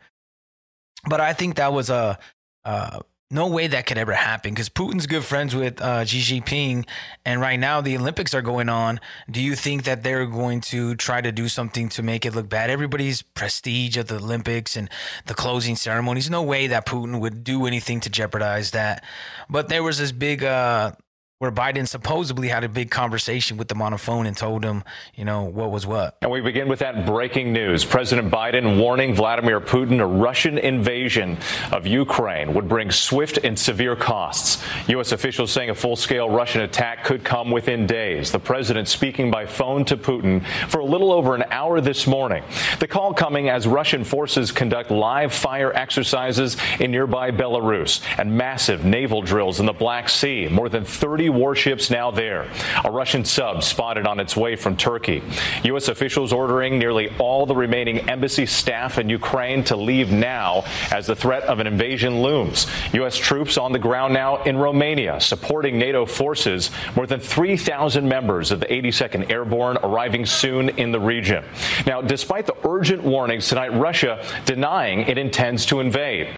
But 1.08 1.20
I 1.20 1.32
think 1.32 1.56
that 1.56 1.72
was 1.72 1.88
a 1.90 2.18
uh, 2.64 3.00
no 3.30 3.46
way 3.46 3.68
that 3.68 3.86
could 3.86 3.96
ever 3.96 4.12
happen 4.12 4.52
because 4.52 4.68
Putin's 4.68 5.06
good 5.06 5.24
friends 5.24 5.54
with 5.54 5.80
uh, 5.80 6.04
Xi 6.04 6.40
Jinping, 6.40 6.84
and 7.24 7.40
right 7.40 7.58
now 7.58 7.80
the 7.80 7.96
Olympics 7.96 8.34
are 8.34 8.42
going 8.42 8.68
on. 8.68 8.98
Do 9.30 9.40
you 9.40 9.54
think 9.54 9.84
that 9.84 10.02
they're 10.02 10.26
going 10.26 10.60
to 10.62 10.96
try 10.96 11.20
to 11.20 11.30
do 11.30 11.48
something 11.48 11.88
to 11.90 12.02
make 12.02 12.26
it 12.26 12.34
look 12.34 12.48
bad? 12.48 12.70
Everybody's 12.70 13.22
prestige 13.22 13.96
at 13.96 14.08
the 14.08 14.16
Olympics 14.16 14.76
and 14.76 14.90
the 15.26 15.34
closing 15.34 15.76
ceremonies. 15.76 16.28
No 16.28 16.42
way 16.42 16.66
that 16.66 16.86
Putin 16.86 17.20
would 17.20 17.44
do 17.44 17.66
anything 17.66 18.00
to 18.00 18.10
jeopardize 18.10 18.72
that. 18.72 19.04
But 19.48 19.68
there 19.68 19.84
was 19.84 19.98
this 19.98 20.10
big 20.12 20.42
uh, 20.42 20.92
where 21.40 21.50
Biden 21.50 21.88
supposedly 21.88 22.48
had 22.48 22.64
a 22.64 22.68
big 22.68 22.90
conversation 22.90 23.56
with 23.56 23.68
them 23.68 23.80
on 23.80 23.94
a 23.94 23.98
phone 23.98 24.26
and 24.26 24.36
told 24.36 24.62
him, 24.62 24.84
you 25.14 25.24
know, 25.24 25.42
what 25.44 25.70
was 25.70 25.86
what. 25.86 26.18
And 26.20 26.30
we 26.30 26.42
begin 26.42 26.68
with 26.68 26.80
that 26.80 27.06
breaking 27.06 27.50
news. 27.50 27.82
President 27.82 28.30
Biden 28.30 28.78
warning 28.78 29.14
Vladimir 29.14 29.58
Putin 29.58 30.00
a 30.00 30.06
Russian 30.06 30.58
invasion 30.58 31.38
of 31.72 31.86
Ukraine 31.86 32.52
would 32.52 32.68
bring 32.68 32.90
swift 32.90 33.38
and 33.38 33.58
severe 33.58 33.96
costs. 33.96 34.62
U.S. 34.88 35.12
officials 35.12 35.50
saying 35.50 35.70
a 35.70 35.74
full 35.74 35.96
scale 35.96 36.28
Russian 36.28 36.60
attack 36.60 37.04
could 37.04 37.24
come 37.24 37.50
within 37.50 37.86
days. 37.86 38.30
The 38.30 38.38
president 38.38 38.86
speaking 38.86 39.30
by 39.30 39.46
phone 39.46 39.86
to 39.86 39.96
Putin 39.96 40.44
for 40.68 40.80
a 40.80 40.84
little 40.84 41.10
over 41.10 41.34
an 41.34 41.44
hour 41.50 41.80
this 41.80 42.06
morning. 42.06 42.44
The 42.80 42.86
call 42.86 43.14
coming 43.14 43.48
as 43.48 43.66
Russian 43.66 44.04
forces 44.04 44.52
conduct 44.52 44.90
live 44.90 45.32
fire 45.32 45.72
exercises 45.74 46.58
in 46.80 46.90
nearby 46.90 47.30
Belarus 47.30 48.02
and 48.18 48.36
massive 48.36 48.84
naval 48.84 49.22
drills 49.22 49.58
in 49.58 49.64
the 49.64 49.72
Black 49.72 50.10
Sea. 50.10 50.46
More 50.46 50.68
than 50.68 50.84
30 50.84 51.29
warships 51.30 51.90
now 51.90 52.10
there. 52.10 52.50
A 52.84 52.90
Russian 52.90 53.24
sub 53.24 53.62
spotted 53.62 54.06
on 54.06 54.20
its 54.20 54.36
way 54.36 54.56
from 54.56 54.76
Turkey. 54.76 55.22
U.S. 55.64 55.88
officials 55.88 56.32
ordering 56.32 56.78
nearly 56.78 57.08
all 57.18 57.46
the 57.46 57.54
remaining 57.54 58.08
embassy 58.10 58.46
staff 58.46 58.98
in 58.98 59.08
Ukraine 59.08 59.64
to 59.64 59.76
leave 59.76 60.10
now 60.10 60.64
as 60.90 61.06
the 61.06 61.16
threat 61.16 61.42
of 61.44 61.60
an 61.60 61.66
invasion 61.66 62.22
looms. 62.22 62.66
U.S. 62.92 63.16
troops 63.16 63.56
on 63.58 63.72
the 63.72 63.78
ground 63.78 64.14
now 64.14 64.42
in 64.42 64.56
Romania 64.56 65.20
supporting 65.20 65.78
NATO 65.78 66.06
forces. 66.06 66.70
More 66.96 67.06
than 67.06 67.20
3,000 67.20 68.08
members 68.08 68.50
of 68.50 68.60
the 68.60 68.66
82nd 68.66 69.30
Airborne 69.30 69.78
arriving 69.82 70.26
soon 70.26 70.70
in 70.70 70.92
the 70.92 71.00
region. 71.00 71.44
Now, 71.86 72.00
despite 72.00 72.46
the 72.46 72.56
urgent 72.66 73.02
warnings 73.02 73.48
tonight, 73.48 73.72
Russia 73.74 74.24
denying 74.44 75.00
it 75.00 75.18
intends 75.18 75.66
to 75.66 75.80
invade 75.80 76.36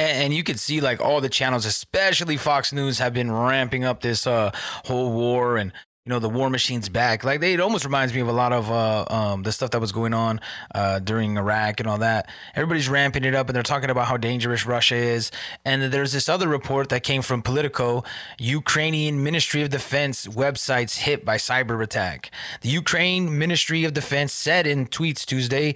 and 0.00 0.34
you 0.34 0.42
could 0.42 0.58
see 0.58 0.80
like 0.80 1.00
all 1.00 1.20
the 1.20 1.28
channels 1.28 1.66
especially 1.66 2.36
fox 2.36 2.72
news 2.72 2.98
have 2.98 3.12
been 3.12 3.30
ramping 3.30 3.84
up 3.84 4.00
this 4.00 4.26
uh 4.26 4.50
whole 4.84 5.12
war 5.12 5.56
and 5.56 5.72
you 6.06 6.10
know 6.10 6.18
the 6.18 6.30
war 6.30 6.48
machine's 6.48 6.88
back. 6.88 7.24
Like 7.24 7.40
they, 7.40 7.52
it 7.52 7.60
almost 7.60 7.84
reminds 7.84 8.14
me 8.14 8.20
of 8.20 8.28
a 8.28 8.32
lot 8.32 8.52
of 8.54 8.70
uh, 8.70 9.04
um, 9.10 9.42
the 9.42 9.52
stuff 9.52 9.70
that 9.72 9.80
was 9.80 9.92
going 9.92 10.14
on 10.14 10.40
uh, 10.74 10.98
during 10.98 11.36
iraq 11.36 11.78
and 11.78 11.88
all 11.88 11.98
that. 11.98 12.30
Everybody's 12.54 12.88
ramping 12.88 13.24
it 13.24 13.34
up 13.34 13.48
and 13.48 13.54
they're 13.54 13.62
talking 13.62 13.90
about 13.90 14.06
how 14.06 14.16
dangerous 14.16 14.64
russia 14.64 14.96
is. 14.96 15.30
And 15.64 15.92
there's 15.92 16.12
this 16.12 16.28
other 16.28 16.48
report 16.48 16.88
that 16.88 17.02
came 17.02 17.20
from 17.20 17.42
politico 17.42 18.02
ukrainian 18.38 19.22
ministry 19.22 19.62
of 19.62 19.68
defense 19.68 20.26
websites 20.26 20.96
hit 20.96 21.24
by 21.24 21.36
cyber 21.36 21.82
attack. 21.82 22.30
The 22.62 22.70
ukraine 22.70 23.38
ministry 23.38 23.84
of 23.84 23.92
defense 23.92 24.32
said 24.32 24.66
in 24.66 24.86
tweets 24.86 25.26
tuesday 25.26 25.74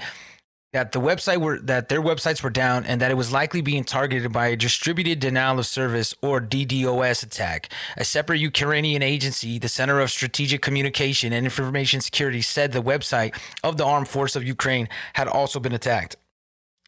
that 0.75 0.91
the 0.91 1.01
website 1.01 1.39
were 1.39 1.61
that 1.61 1.89
their 1.89 2.03
websites 2.03 2.43
were 2.43 2.51
down 2.51 2.85
and 2.85 3.01
that 3.01 3.13
it 3.13 3.15
was 3.15 3.31
likely 3.31 3.61
being 3.61 3.85
targeted 3.85 4.33
by 4.33 4.49
a 4.49 4.57
distributed 4.57 5.21
denial 5.21 5.61
of 5.61 5.67
service 5.67 6.13
or 6.21 6.41
DDoS 6.41 7.23
attack. 7.23 7.73
A 7.97 8.05
separate 8.05 8.41
Ukrainian 8.41 9.01
agency, 9.01 9.61
the 9.61 9.69
Center 9.69 10.01
of 10.01 10.11
Strategic 10.11 10.63
Communication 10.63 11.33
and 11.33 11.47
Information 11.47 12.01
Security, 12.01 12.43
said 12.43 12.73
the 12.73 12.83
website 12.83 13.39
of 13.63 13.77
the 13.77 13.85
armed 13.85 14.09
force 14.09 14.35
of 14.35 14.43
Ukraine 14.43 14.89
had 15.13 15.29
also 15.29 15.61
been 15.61 15.73
attacked 15.73 16.17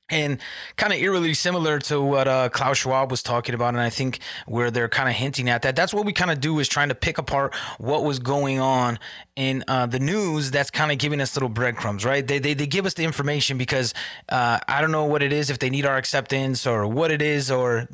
and 0.08 0.38
kind 0.76 0.92
of 0.92 1.00
eerily 1.00 1.34
similar 1.34 1.78
to 1.80 2.00
what 2.00 2.28
uh, 2.28 2.48
Klaus 2.48 2.78
Schwab 2.78 3.10
was 3.10 3.22
talking 3.22 3.54
about, 3.54 3.74
and 3.74 3.80
I 3.80 3.90
think 3.90 4.20
where 4.46 4.70
they're 4.70 4.88
kind 4.88 5.08
of 5.08 5.14
hinting 5.14 5.48
at 5.48 5.62
that. 5.62 5.74
That's 5.74 5.92
what 5.92 6.06
we 6.06 6.12
kind 6.12 6.30
of 6.30 6.40
do 6.40 6.58
is 6.60 6.68
trying 6.68 6.88
to 6.90 6.94
pick 6.94 7.18
apart 7.18 7.54
what 7.78 8.04
was 8.04 8.18
going 8.18 8.60
on 8.60 8.98
in 9.34 9.64
uh, 9.66 9.86
the 9.86 9.98
news. 9.98 10.50
That's 10.50 10.70
kind 10.70 10.92
of 10.92 10.98
giving 10.98 11.20
us 11.20 11.34
little 11.34 11.48
breadcrumbs, 11.48 12.04
right? 12.04 12.26
They, 12.26 12.38
they 12.38 12.54
they 12.54 12.66
give 12.66 12.86
us 12.86 12.94
the 12.94 13.04
information 13.04 13.58
because 13.58 13.94
uh, 14.28 14.60
I 14.68 14.80
don't 14.80 14.92
know 14.92 15.04
what 15.04 15.22
it 15.22 15.32
is 15.32 15.50
if 15.50 15.58
they 15.58 15.70
need 15.70 15.84
our 15.86 15.96
acceptance 15.96 16.66
or 16.66 16.86
what 16.86 17.10
it 17.10 17.22
is 17.22 17.50
or. 17.50 17.88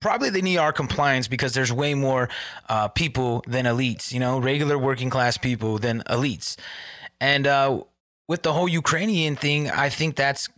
Probably 0.00 0.30
they 0.30 0.42
need 0.42 0.58
our 0.58 0.72
compliance 0.72 1.26
because 1.26 1.54
there's 1.54 1.72
way 1.72 1.92
more 1.94 2.28
uh, 2.68 2.86
people 2.86 3.42
than 3.48 3.64
elites, 3.64 4.12
you 4.12 4.20
know, 4.20 4.38
regular 4.38 4.78
working 4.78 5.10
class 5.10 5.36
people 5.36 5.78
than 5.78 6.04
elites. 6.06 6.54
And 7.20 7.48
uh, 7.48 7.82
with 8.28 8.44
the 8.44 8.52
whole 8.52 8.68
Ukrainian 8.68 9.34
thing, 9.34 9.68
I 9.68 9.88
think 9.88 10.14
that's 10.14 10.48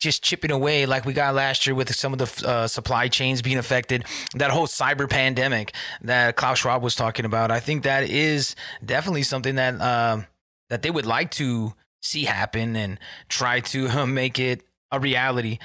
just 0.00 0.24
chipping 0.24 0.50
away 0.50 0.86
like 0.86 1.04
we 1.04 1.12
got 1.12 1.34
last 1.34 1.66
year 1.66 1.74
with 1.74 1.94
some 1.94 2.12
of 2.12 2.18
the 2.18 2.48
uh, 2.48 2.66
supply 2.66 3.06
chains 3.06 3.42
being 3.42 3.58
affected, 3.58 4.04
that 4.34 4.50
whole 4.50 4.66
cyber 4.66 5.08
pandemic 5.08 5.74
that 6.02 6.36
Klaus 6.36 6.58
Schwab 6.58 6.82
was 6.82 6.96
talking 6.96 7.26
about. 7.26 7.50
I 7.50 7.60
think 7.60 7.84
that 7.84 8.04
is 8.04 8.56
definitely 8.84 9.22
something 9.22 9.56
that 9.56 9.80
uh, 9.80 10.22
that 10.70 10.82
they 10.82 10.90
would 10.90 11.06
like 11.06 11.30
to 11.32 11.74
see 12.00 12.24
happen 12.24 12.74
and 12.76 12.98
try 13.28 13.60
to 13.60 13.88
uh, 13.88 14.06
make 14.06 14.38
it 14.38 14.62
a 14.90 14.98
reality. 14.98 15.58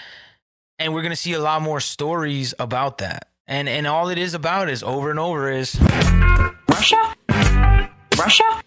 And 0.78 0.94
we're 0.94 1.02
gonna 1.02 1.16
see 1.16 1.34
a 1.34 1.40
lot 1.40 1.62
more 1.62 1.80
stories 1.80 2.54
about 2.60 2.98
that. 2.98 3.30
And 3.48 3.70
and 3.70 3.88
all 3.88 4.10
it 4.10 4.18
is 4.18 4.34
about 4.34 4.70
is 4.70 4.84
over 4.84 5.10
and 5.10 5.20
over 5.20 5.50
is 5.50 5.80
Russia, 6.70 7.16
Russia, 8.18 8.64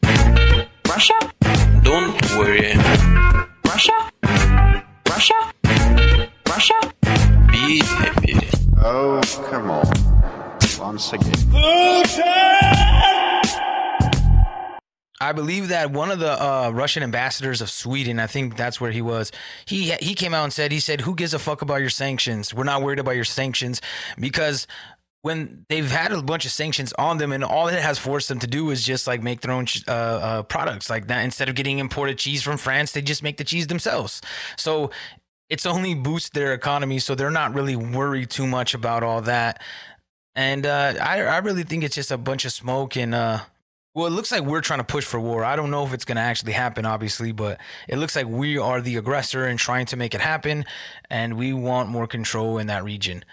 Russia. 0.89 1.33
Don't 1.83 2.39
worry, 2.39 2.75
Russia, 3.65 4.11
Russia. 5.09 5.53
Russia? 6.59 6.93
Be 7.53 7.79
happy. 7.85 8.35
Oh, 8.83 9.21
come 9.49 9.71
on. 9.71 9.87
Once 10.81 11.13
again. 11.13 11.33
I 15.21 15.33
believe 15.33 15.69
that 15.69 15.93
one 15.93 16.11
of 16.11 16.19
the 16.19 16.33
uh, 16.33 16.71
Russian 16.75 17.05
ambassadors 17.05 17.61
of 17.61 17.71
Sweden, 17.71 18.19
I 18.19 18.27
think 18.27 18.57
that's 18.57 18.81
where 18.81 18.91
he 18.91 19.01
was. 19.01 19.31
He 19.67 19.93
he 20.01 20.17
came 20.17 20.35
out 20.35 20.43
and 20.43 20.53
said 20.53 20.73
he 20.73 20.81
said, 20.81 21.03
"Who 21.03 21.15
gives 21.15 21.33
a 21.33 21.39
fuck 21.39 21.63
about 21.63 21.77
your 21.77 21.91
sanctions? 21.91 22.53
We're 22.53 22.65
not 22.65 22.83
worried 22.83 22.99
about 22.99 23.15
your 23.15 23.23
sanctions 23.23 23.81
because 24.19 24.67
when 25.23 25.65
they've 25.69 25.89
had 25.89 26.11
a 26.11 26.23
bunch 26.23 26.45
of 26.45 26.51
sanctions 26.51 26.93
on 26.95 27.19
them 27.19 27.31
and 27.31 27.45
all 27.45 27.69
it 27.69 27.81
has 27.81 28.01
forced 28.01 28.29
them 28.29 28.41
to 28.41 28.49
do 28.49 28.71
is 28.71 28.85
just 28.85 29.07
like 29.07 29.23
make 29.23 29.43
their 29.43 29.53
own 29.53 29.67
uh, 29.87 29.93
uh, 29.93 30.43
products 30.43 30.91
like 30.91 31.07
that 31.07 31.23
instead 31.23 31.49
of 31.49 31.57
getting 31.57 31.81
imported 31.81 32.17
cheese 32.17 32.41
from 32.41 32.57
france 32.57 32.93
they 32.93 33.03
just 33.03 33.21
make 33.21 33.37
the 33.37 33.43
cheese 33.43 33.67
themselves 33.67 34.23
so 34.57 34.91
it's 35.49 35.67
only 35.67 35.95
boost 35.95 36.35
their 36.35 36.53
economy, 36.53 36.99
so 36.99 37.15
they're 37.15 37.31
not 37.31 37.55
really 37.55 37.77
worried 37.77 38.31
too 38.31 38.47
much 38.47 38.75
about 38.75 39.03
all 39.03 39.23
that. 39.23 39.63
And 40.35 40.67
uh, 40.67 40.95
I 41.01 41.23
I 41.23 41.39
really 41.39 41.65
think 41.65 41.85
it's 41.85 41.95
just 41.95 42.11
a 42.11 42.19
bunch 42.19 42.45
of 42.45 42.53
smoke 42.53 42.97
and 42.97 43.15
uh, 43.15 43.41
well, 43.99 44.07
it 44.07 44.11
looks 44.11 44.31
like 44.31 44.43
we're 44.43 44.61
trying 44.61 44.79
to 44.79 44.85
push 44.85 45.05
for 45.05 45.19
war. 45.19 45.45
I 45.45 45.57
don't 45.57 45.73
know 45.73 45.85
if 45.85 45.93
it's 45.93 46.05
going 46.05 46.17
to 46.17 46.23
actually 46.23 46.53
happen, 46.53 46.87
obviously, 46.87 47.33
but 47.33 47.59
it 47.89 47.97
looks 47.97 48.15
like 48.15 48.29
we 48.29 48.57
are 48.57 48.81
the 48.81 48.97
aggressor 48.97 49.45
and 49.45 49.59
trying 49.59 49.87
to 49.87 49.97
make 49.97 50.15
it 50.15 50.21
happen, 50.21 50.67
and 51.11 51.37
we 51.37 51.53
want 51.53 51.89
more 51.89 52.07
control 52.07 52.59
in 52.59 52.69
that 52.69 52.85
region. 52.85 53.25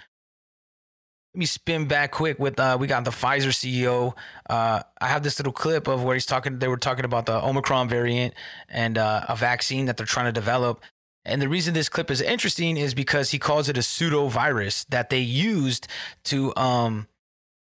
Let 1.36 1.40
me 1.40 1.46
spin 1.46 1.86
back 1.88 2.14
quick 2.14 2.40
with 2.40 2.60
uh, 2.60 2.78
we 2.80 2.88
got 2.88 3.04
the 3.04 3.12
Pfizer 3.12 3.50
CEO. 3.50 4.16
Uh, 4.50 4.82
I 5.00 5.08
have 5.08 5.22
this 5.22 5.38
little 5.38 5.54
clip 5.54 5.88
of 5.88 6.02
where 6.04 6.16
he's 6.16 6.26
talking. 6.26 6.58
They 6.58 6.68
were 6.68 6.78
talking 6.78 7.06
about 7.06 7.28
the 7.28 7.46
Omicron 7.46 7.88
variant 7.88 8.34
and 8.68 8.98
uh, 8.98 9.26
a 9.30 9.36
vaccine 9.36 9.86
that 9.86 9.98
they're 9.98 10.08
trying 10.08 10.26
to 10.26 10.32
develop. 10.32 10.82
And 11.26 11.42
the 11.42 11.50
reason 11.50 11.74
this 11.74 11.90
clip 11.90 12.12
is 12.12 12.22
interesting 12.22 12.78
is 12.78 12.94
because 12.94 13.32
he 13.32 13.40
calls 13.40 13.68
it 13.68 13.78
a 13.78 13.84
pseudo 13.84 14.28
virus 14.28 14.84
that 14.86 15.10
they 15.10 15.20
used 15.20 15.88
to 16.26 16.56
um, 16.56 17.08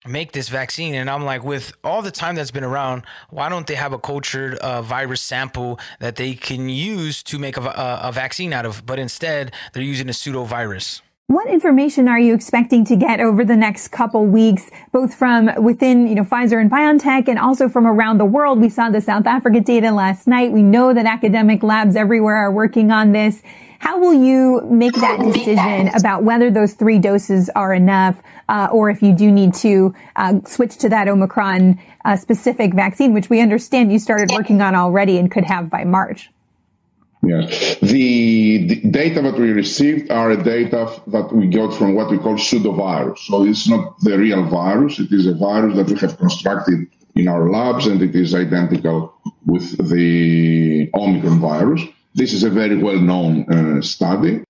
make 0.07 0.31
this 0.31 0.47
vaccine. 0.47 0.95
And 0.95 1.09
I'm 1.09 1.25
like, 1.25 1.43
with 1.43 1.73
all 1.83 2.01
the 2.01 2.11
time 2.11 2.35
that's 2.35 2.51
been 2.51 2.63
around, 2.63 3.03
why 3.29 3.49
don't 3.49 3.67
they 3.67 3.75
have 3.75 3.91
a 3.91 3.99
cultured 3.99 4.55
uh, 4.55 4.81
virus 4.81 5.21
sample 5.21 5.79
that 5.99 6.15
they 6.15 6.35
can 6.35 6.69
use 6.69 7.21
to 7.23 7.37
make 7.37 7.57
a, 7.57 7.61
a, 7.61 7.99
a 8.03 8.11
vaccine 8.11 8.53
out 8.53 8.65
of? 8.65 8.85
But 8.85 8.97
instead, 8.97 9.53
they're 9.73 9.83
using 9.83 10.09
a 10.09 10.13
pseudo 10.13 10.45
virus. 10.45 11.01
What 11.29 11.47
information 11.47 12.07
are 12.07 12.17
you 12.17 12.33
expecting 12.33 12.83
to 12.85 12.95
get 12.95 13.19
over 13.19 13.45
the 13.45 13.55
next 13.55 13.89
couple 13.89 14.25
weeks, 14.25 14.71
both 14.91 15.13
from 15.13 15.51
within, 15.63 16.07
you 16.07 16.15
know, 16.15 16.23
Pfizer 16.23 16.59
and 16.59 16.71
BioNTech 16.71 17.27
and 17.27 17.37
also 17.37 17.69
from 17.69 17.85
around 17.85 18.17
the 18.17 18.25
world? 18.25 18.59
We 18.59 18.69
saw 18.69 18.89
the 18.89 18.99
South 18.99 19.27
Africa 19.27 19.59
data 19.59 19.91
last 19.91 20.25
night. 20.25 20.51
We 20.51 20.63
know 20.63 20.91
that 20.91 21.05
academic 21.05 21.61
labs 21.61 21.95
everywhere 21.95 22.35
are 22.35 22.51
working 22.51 22.89
on 22.89 23.11
this. 23.11 23.43
How 23.77 23.99
will 23.99 24.15
you 24.15 24.61
make 24.71 24.95
that 24.95 25.19
decision 25.19 25.89
about 25.89 26.23
whether 26.23 26.49
those 26.49 26.73
three 26.73 26.97
doses 26.97 27.47
are 27.55 27.75
enough, 27.75 28.19
uh, 28.49 28.69
or 28.71 28.89
if 28.89 29.03
you 29.03 29.13
do 29.13 29.31
need 29.31 29.53
to 29.53 29.93
uh, 30.15 30.39
switch 30.47 30.77
to 30.77 30.89
that 30.89 31.07
Omicron 31.07 31.79
uh, 32.05 32.15
specific 32.15 32.73
vaccine, 32.73 33.13
which 33.13 33.29
we 33.29 33.39
understand 33.39 33.91
you 33.91 33.99
started 33.99 34.31
working 34.31 34.61
on 34.61 34.73
already 34.73 35.19
and 35.19 35.29
could 35.29 35.43
have 35.43 35.69
by 35.69 35.83
March? 35.83 36.31
Yes. 37.21 37.77
The, 37.81 38.67
the, 38.67 38.75
data 38.89 39.21
that 39.21 39.37
we 39.37 39.51
received 39.51 40.09
are 40.09 40.35
data 40.37 41.01
that 41.07 41.33
we 41.33 41.47
got 41.47 41.73
from 41.73 41.93
what 41.93 42.09
we 42.09 42.17
call 42.17 42.35
pseudovirus. 42.35 43.19
So 43.19 43.45
it's 43.45 43.67
not 43.67 43.99
the 43.99 44.17
real 44.17 44.45
virus. 44.45 44.99
It 44.99 45.11
is 45.11 45.27
a 45.27 45.33
virus 45.33 45.75
that 45.75 45.87
we 45.87 45.99
have 45.99 46.17
constructed 46.17 46.87
in 47.15 47.27
our 47.27 47.49
labs 47.49 47.87
and 47.87 48.01
it 48.01 48.15
is 48.15 48.33
identical 48.33 49.13
with 49.45 49.89
the 49.89 50.89
Omicron 50.93 51.39
virus. 51.39 51.81
This 52.15 52.33
is 52.33 52.43
a 52.43 52.49
very 52.49 52.77
well 52.77 52.99
known 52.99 53.51
uh, 53.51 53.81
study. 53.81 54.43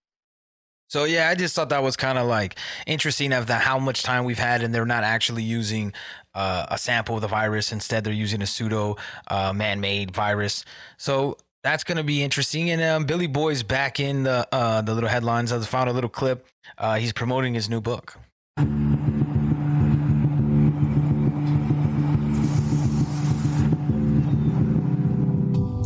So 0.90 1.04
yeah, 1.04 1.30
I 1.30 1.36
just 1.36 1.56
thought 1.56 1.70
that 1.70 1.84
was 1.84 1.96
kind 1.96 2.18
of 2.18 2.28
like 2.28 2.58
interesting 2.88 3.32
of 3.32 3.46
the 3.46 3.56
how 3.56 3.78
much 3.78 4.02
time 4.02 4.26
we've 4.26 4.40
had, 4.40 4.64
and 4.64 4.74
they're 4.74 4.88
not 4.88 5.04
actually 5.04 5.44
using 5.44 5.94
uh, 6.34 6.66
a 6.70 6.80
sample 6.80 7.16
of 7.16 7.22
the 7.22 7.28
virus. 7.28 7.72
Instead, 7.72 8.04
they're 8.04 8.14
using 8.14 8.42
a 8.42 8.48
pseudo 8.48 8.98
uh, 9.28 9.54
man-made 9.54 10.10
virus. 10.10 10.66
So 10.98 11.38
that's 11.64 11.84
gonna 11.84 12.04
be 12.04 12.24
interesting. 12.24 12.70
And 12.70 12.82
um, 12.82 13.06
Billy 13.06 13.28
Boy's 13.28 13.64
back 13.64 14.00
in 14.00 14.24
the 14.24 14.48
uh, 14.52 14.82
the 14.82 14.94
little 14.94 15.10
headlines. 15.10 15.52
I 15.52 15.60
found 15.60 15.90
a 15.90 15.94
little 15.94 16.10
clip. 16.10 16.46
Uh, 16.78 16.98
he's 16.98 17.14
promoting 17.14 17.54
his 17.54 17.70
new 17.70 17.82
book. 17.82 18.18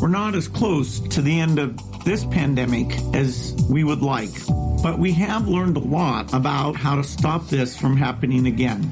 We're 0.02 0.10
not 0.10 0.36
as 0.36 0.50
close 0.50 1.00
to 1.00 1.22
the 1.22 1.40
end 1.40 1.60
of 1.60 1.80
this 2.04 2.26
pandemic 2.26 2.92
as 3.14 3.56
we 3.70 3.86
would 3.86 4.02
like, 4.02 4.32
but 4.84 5.00
we 5.00 5.14
have 5.14 5.48
learned 5.48 5.78
a 5.78 5.80
lot 5.80 6.34
about 6.34 6.76
how 6.76 6.98
to 6.98 7.04
stop 7.06 7.48
this 7.48 7.78
from 7.78 7.96
happening 7.96 8.48
again. 8.48 8.92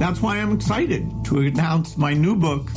That's 0.00 0.20
why 0.20 0.38
I'm 0.38 0.52
excited 0.52 1.08
to 1.26 1.38
announce 1.38 1.96
my 1.96 2.14
new 2.14 2.34
book, 2.34 2.68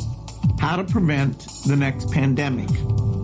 How 0.59 0.75
to 0.75 0.83
Prevent 0.83 1.47
the 1.65 1.75
Next 1.75 2.11
Pandemic. 2.11 2.69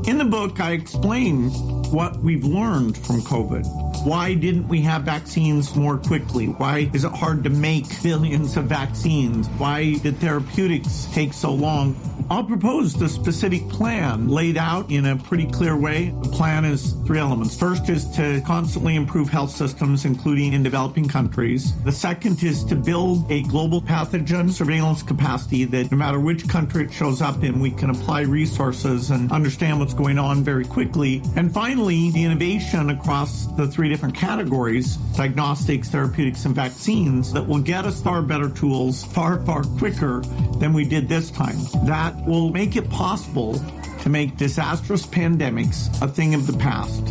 In 0.10 0.18
the 0.18 0.26
book, 0.26 0.60
I 0.60 0.72
explain 0.72 1.52
what 1.92 2.18
we've 2.18 2.44
learned 2.44 2.98
from 2.98 3.22
COVID. 3.22 3.64
Why 4.08 4.34
didn't 4.34 4.68
we 4.68 4.82
have 4.82 5.04
vaccines 5.04 5.76
more 5.76 6.00
quickly? 6.00 6.48
Why 6.48 6.90
is 6.94 7.04
it 7.04 7.12
hard 7.12 7.44
to 7.44 7.52
make 7.52 8.02
billions 8.02 8.58
of 8.58 8.66
vaccines? 8.66 9.48
Why 9.60 9.98
did 9.98 10.18
therapeutics 10.18 11.08
take 11.14 11.32
so 11.32 11.54
long? 11.54 11.96
I'll 12.32 12.44
propose 12.44 12.94
the 12.94 13.10
specific 13.10 13.68
plan 13.70 14.28
laid 14.28 14.56
out 14.56 14.92
in 14.92 15.08
a 15.08 15.16
pretty 15.16 15.48
clear 15.48 15.76
way. 15.76 16.14
The 16.22 16.30
plan 16.30 16.64
is 16.64 16.94
three 17.08 17.18
elements. 17.18 17.58
First 17.58 17.90
is 17.90 18.08
to 18.12 18.42
constantly 18.46 18.96
improve 18.96 19.30
health 19.30 19.50
systems, 19.50 20.06
including 20.06 20.54
in 20.54 20.62
developing 20.62 21.08
countries. 21.08 21.74
The 21.84 21.92
second 21.92 22.44
is 22.44 22.64
to 22.66 22.76
build 22.76 23.30
a 23.32 23.42
global 23.44 23.82
pathogen 23.82 24.52
surveillance 24.52 25.02
capacity 25.02 25.66
that 25.66 25.92
no 25.92 25.98
matter 25.98 26.20
which 26.20 26.48
country 26.48 26.86
it 26.86 26.94
shows 26.94 27.20
up 27.20 27.44
in, 27.44 27.60
we 27.60 27.72
can 27.72 27.90
apply 27.90 28.22
resources 28.22 29.10
and 29.10 29.32
understand 29.32 29.80
what's 29.80 29.96
going 30.00 30.18
on 30.18 30.46
very 30.46 30.64
quickly. 30.64 31.22
And 31.36 31.54
finally, 31.54 32.10
the 32.12 32.24
innovation 32.24 32.90
across 32.90 33.48
the 33.58 33.68
three 33.68 33.90
different 33.90 34.16
categories, 34.16 34.96
diagnostics, 35.18 35.90
therapeutics, 35.90 36.46
and 36.46 36.56
vaccines, 36.56 37.34
that 37.34 37.46
will 37.46 37.60
get 37.60 37.84
us 37.84 38.02
far 38.02 38.22
better 38.22 38.50
tools 38.50 39.04
far, 39.04 39.46
far 39.46 39.64
quicker 39.78 40.22
than 40.58 40.72
we 40.72 40.86
did 40.86 41.10
this 41.10 41.30
time. 41.30 41.58
That 41.86 42.16
will 42.26 42.50
make 42.50 42.78
it 42.78 42.90
possible 42.90 43.62
to 44.00 44.10
make 44.10 44.38
disastrous 44.38 45.06
pandemics 45.06 46.02
a 46.02 46.08
thing 46.08 46.34
of 46.34 46.48
the 46.48 46.58
past. 46.58 47.04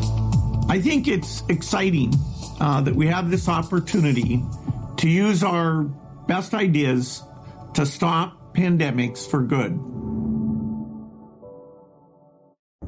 I 0.71 0.80
think 0.80 1.09
it's 1.09 1.42
exciting 1.50 2.14
uh, 2.59 2.80
that 2.80 2.95
we 2.95 3.07
have 3.09 3.30
this 3.30 3.50
opportunity 3.50 4.42
to 4.97 5.11
use 5.11 5.45
our 5.45 5.83
best 6.26 6.54
ideas 6.54 7.23
to 7.75 7.85
stop 7.85 8.54
pandemics 8.54 9.30
for 9.30 9.42
good. 9.42 9.98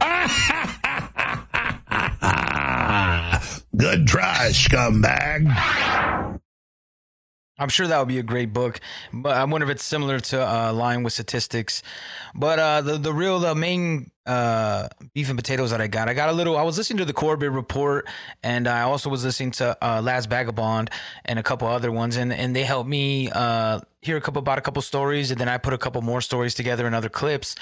Good 3.76 4.06
try, 4.06 4.48
scumbag. 4.50 5.46
I'm 7.60 7.68
sure 7.68 7.86
that 7.86 7.98
would 7.98 8.08
be 8.08 8.18
a 8.18 8.22
great 8.22 8.54
book, 8.54 8.80
but 9.12 9.36
I 9.36 9.44
wonder 9.44 9.66
if 9.66 9.70
it's 9.70 9.84
similar 9.84 10.18
to 10.18 10.40
uh, 10.40 10.72
Lying 10.72 11.02
with 11.02 11.12
Statistics. 11.12 11.82
But 12.34 12.58
uh, 12.58 12.80
the 12.80 12.96
the 12.96 13.12
real 13.12 13.38
the 13.38 13.54
main 13.54 14.10
uh, 14.24 14.88
beef 15.12 15.28
and 15.28 15.38
potatoes 15.38 15.70
that 15.70 15.80
I 15.80 15.86
got, 15.86 16.08
I 16.08 16.14
got 16.14 16.30
a 16.30 16.32
little. 16.32 16.56
I 16.56 16.62
was 16.62 16.78
listening 16.78 16.96
to 16.98 17.04
the 17.04 17.12
Corbett 17.12 17.50
Report, 17.50 18.08
and 18.42 18.66
I 18.66 18.82
also 18.82 19.10
was 19.10 19.24
listening 19.24 19.50
to 19.52 19.76
uh, 19.84 20.00
Last 20.00 20.30
Vagabond 20.30 20.90
and 21.26 21.38
a 21.38 21.42
couple 21.42 21.68
other 21.68 21.92
ones, 21.92 22.16
and 22.16 22.32
and 22.32 22.56
they 22.56 22.64
helped 22.64 22.88
me 22.88 23.30
uh, 23.30 23.80
hear 24.00 24.16
a 24.16 24.22
couple 24.22 24.40
about 24.40 24.56
a 24.56 24.62
couple 24.62 24.80
stories, 24.80 25.30
and 25.30 25.38
then 25.38 25.48
I 25.48 25.58
put 25.58 25.74
a 25.74 25.78
couple 25.78 26.00
more 26.00 26.22
stories 26.22 26.54
together 26.54 26.86
in 26.86 26.94
other 26.94 27.10
clips 27.10 27.56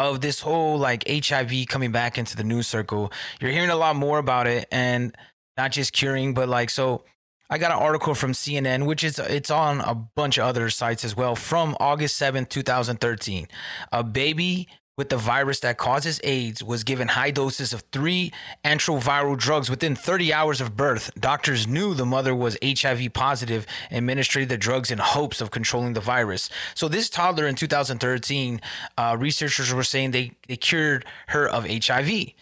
of 0.00 0.20
this 0.20 0.40
whole 0.40 0.78
like 0.78 1.04
HIV 1.06 1.66
coming 1.68 1.92
back 1.92 2.16
into 2.18 2.36
the 2.36 2.44
news 2.44 2.66
circle. 2.66 3.12
You're 3.40 3.50
hearing 3.50 3.70
a 3.70 3.76
lot 3.76 3.96
more 3.96 4.18
about 4.18 4.46
it, 4.46 4.66
and 4.72 5.16
not 5.56 5.72
just 5.72 5.92
curing, 5.92 6.34
but 6.34 6.48
like 6.48 6.70
so. 6.70 7.04
I 7.52 7.58
got 7.58 7.72
an 7.72 7.78
article 7.78 8.14
from 8.14 8.32
CNN, 8.32 8.86
which 8.86 9.02
is 9.02 9.18
it's 9.18 9.50
on 9.50 9.80
a 9.80 9.94
bunch 9.94 10.38
of 10.38 10.44
other 10.44 10.70
sites 10.70 11.04
as 11.04 11.16
well, 11.16 11.34
from 11.34 11.76
August 11.80 12.16
seventh, 12.16 12.48
2013. 12.48 13.48
A 13.90 14.04
baby 14.04 14.68
with 14.96 15.08
the 15.08 15.16
virus 15.16 15.60
that 15.60 15.78
causes 15.78 16.20
AIDS 16.24 16.62
was 16.62 16.84
given 16.84 17.08
high 17.08 17.30
doses 17.30 17.72
of 17.72 17.82
three 17.92 18.32
antiviral 18.64 19.36
drugs 19.36 19.70
within 19.70 19.96
30 19.96 20.32
hours 20.32 20.60
of 20.60 20.76
birth. 20.76 21.10
Doctors 21.18 21.66
knew 21.66 21.94
the 21.94 22.04
mother 22.04 22.34
was 22.34 22.58
HIV 22.62 23.12
positive 23.12 23.66
and 23.88 23.98
administered 23.98 24.48
the 24.48 24.58
drugs 24.58 24.90
in 24.90 24.98
hopes 24.98 25.40
of 25.40 25.50
controlling 25.50 25.94
the 25.94 26.00
virus. 26.00 26.50
So 26.74 26.88
this 26.88 27.08
toddler 27.08 27.46
in 27.46 27.54
2013, 27.54 28.60
uh, 28.98 29.16
researchers 29.18 29.72
were 29.72 29.84
saying 29.84 30.10
they, 30.10 30.32
they 30.48 30.56
cured 30.56 31.04
her 31.28 31.48
of 31.48 31.66
HIV. 31.66 32.32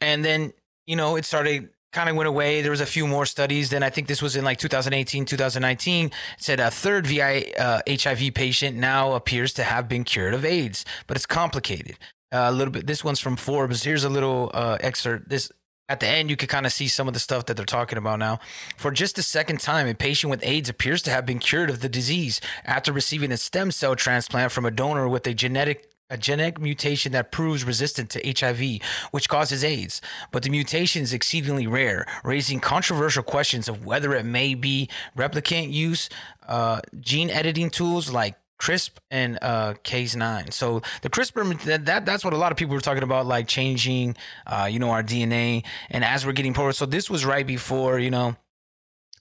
And 0.00 0.24
then, 0.24 0.52
you 0.86 0.96
know, 0.96 1.16
it 1.16 1.24
started 1.24 1.70
kind 1.92 2.08
of 2.08 2.16
went 2.16 2.28
away. 2.28 2.62
There 2.62 2.70
was 2.70 2.80
a 2.80 2.86
few 2.86 3.06
more 3.06 3.26
studies. 3.26 3.70
Then 3.70 3.82
I 3.82 3.90
think 3.90 4.06
this 4.06 4.20
was 4.20 4.36
in 4.36 4.44
like 4.44 4.58
2018, 4.58 5.24
2019. 5.24 6.06
It 6.06 6.12
said 6.38 6.60
a 6.60 6.70
third 6.70 7.06
VI, 7.06 7.52
uh, 7.58 7.80
HIV 7.88 8.34
patient 8.34 8.76
now 8.76 9.12
appears 9.12 9.52
to 9.54 9.64
have 9.64 9.88
been 9.88 10.04
cured 10.04 10.34
of 10.34 10.44
AIDS, 10.44 10.84
but 11.06 11.16
it's 11.16 11.26
complicated. 11.26 11.96
Uh, 12.32 12.46
a 12.48 12.52
little 12.52 12.72
bit. 12.72 12.86
This 12.86 13.04
one's 13.04 13.20
from 13.20 13.36
Forbes. 13.36 13.84
Here's 13.84 14.04
a 14.04 14.08
little 14.08 14.50
uh, 14.52 14.78
excerpt. 14.80 15.28
This 15.28 15.50
at 15.88 16.00
the 16.00 16.08
end, 16.08 16.30
you 16.30 16.36
could 16.36 16.48
kind 16.48 16.66
of 16.66 16.72
see 16.72 16.88
some 16.88 17.06
of 17.06 17.14
the 17.14 17.20
stuff 17.20 17.46
that 17.46 17.56
they're 17.56 17.64
talking 17.64 17.96
about 17.96 18.18
now. 18.18 18.40
For 18.76 18.90
just 18.90 19.14
the 19.14 19.22
second 19.22 19.60
time, 19.60 19.86
a 19.86 19.94
patient 19.94 20.32
with 20.32 20.44
AIDS 20.44 20.68
appears 20.68 21.00
to 21.02 21.10
have 21.10 21.24
been 21.24 21.38
cured 21.38 21.70
of 21.70 21.80
the 21.80 21.88
disease 21.88 22.40
after 22.64 22.92
receiving 22.92 23.30
a 23.30 23.36
stem 23.36 23.70
cell 23.70 23.94
transplant 23.94 24.50
from 24.50 24.64
a 24.64 24.72
donor 24.72 25.08
with 25.08 25.26
a 25.28 25.34
genetic 25.34 25.88
a 26.08 26.16
genetic 26.16 26.60
mutation 26.60 27.12
that 27.12 27.32
proves 27.32 27.64
resistant 27.64 28.10
to 28.10 28.34
HIV, 28.38 28.80
which 29.10 29.28
causes 29.28 29.64
AIDS. 29.64 30.00
But 30.30 30.42
the 30.42 30.50
mutation 30.50 31.02
is 31.02 31.12
exceedingly 31.12 31.66
rare, 31.66 32.06
raising 32.24 32.60
controversial 32.60 33.22
questions 33.22 33.68
of 33.68 33.84
whether 33.84 34.14
it 34.14 34.24
may 34.24 34.54
be 34.54 34.88
replicant 35.16 35.72
use, 35.72 36.08
uh, 36.46 36.80
gene 37.00 37.30
editing 37.30 37.70
tools 37.70 38.10
like 38.10 38.36
CRISP 38.58 38.92
and 39.10 39.38
uh, 39.42 39.74
Cas9. 39.84 40.52
So 40.52 40.80
the 41.02 41.10
CRISPR 41.10 41.60
that, 41.64 41.84
that 41.86 42.06
that's 42.06 42.24
what 42.24 42.32
a 42.32 42.38
lot 42.38 42.52
of 42.52 42.58
people 42.58 42.74
were 42.74 42.80
talking 42.80 43.02
about, 43.02 43.26
like 43.26 43.48
changing, 43.48 44.16
uh, 44.46 44.68
you 44.70 44.78
know, 44.78 44.90
our 44.90 45.02
DNA. 45.02 45.64
And 45.90 46.04
as 46.04 46.24
we're 46.24 46.32
getting 46.32 46.54
forward, 46.54 46.74
so 46.74 46.86
this 46.86 47.10
was 47.10 47.24
right 47.24 47.46
before, 47.46 47.98
you 47.98 48.10
know 48.10 48.36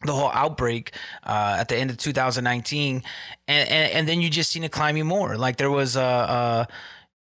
the 0.04 0.14
whole 0.14 0.32
outbreak 0.34 0.94
uh, 1.24 1.58
at 1.60 1.68
the 1.68 1.78
end 1.78 1.90
of 1.90 1.98
2019, 1.98 3.04
and, 3.48 3.70
and, 3.70 3.94
and 3.94 4.08
then 4.08 4.22
you 4.22 4.30
just 4.30 4.52
seen 4.52 4.64
it 4.64 4.72
climbing 4.72 5.06
more. 5.06 5.38
Like 5.38 5.58
there 5.58 5.72
was 5.72 5.96
uh, 5.96 6.02
uh, 6.04 6.66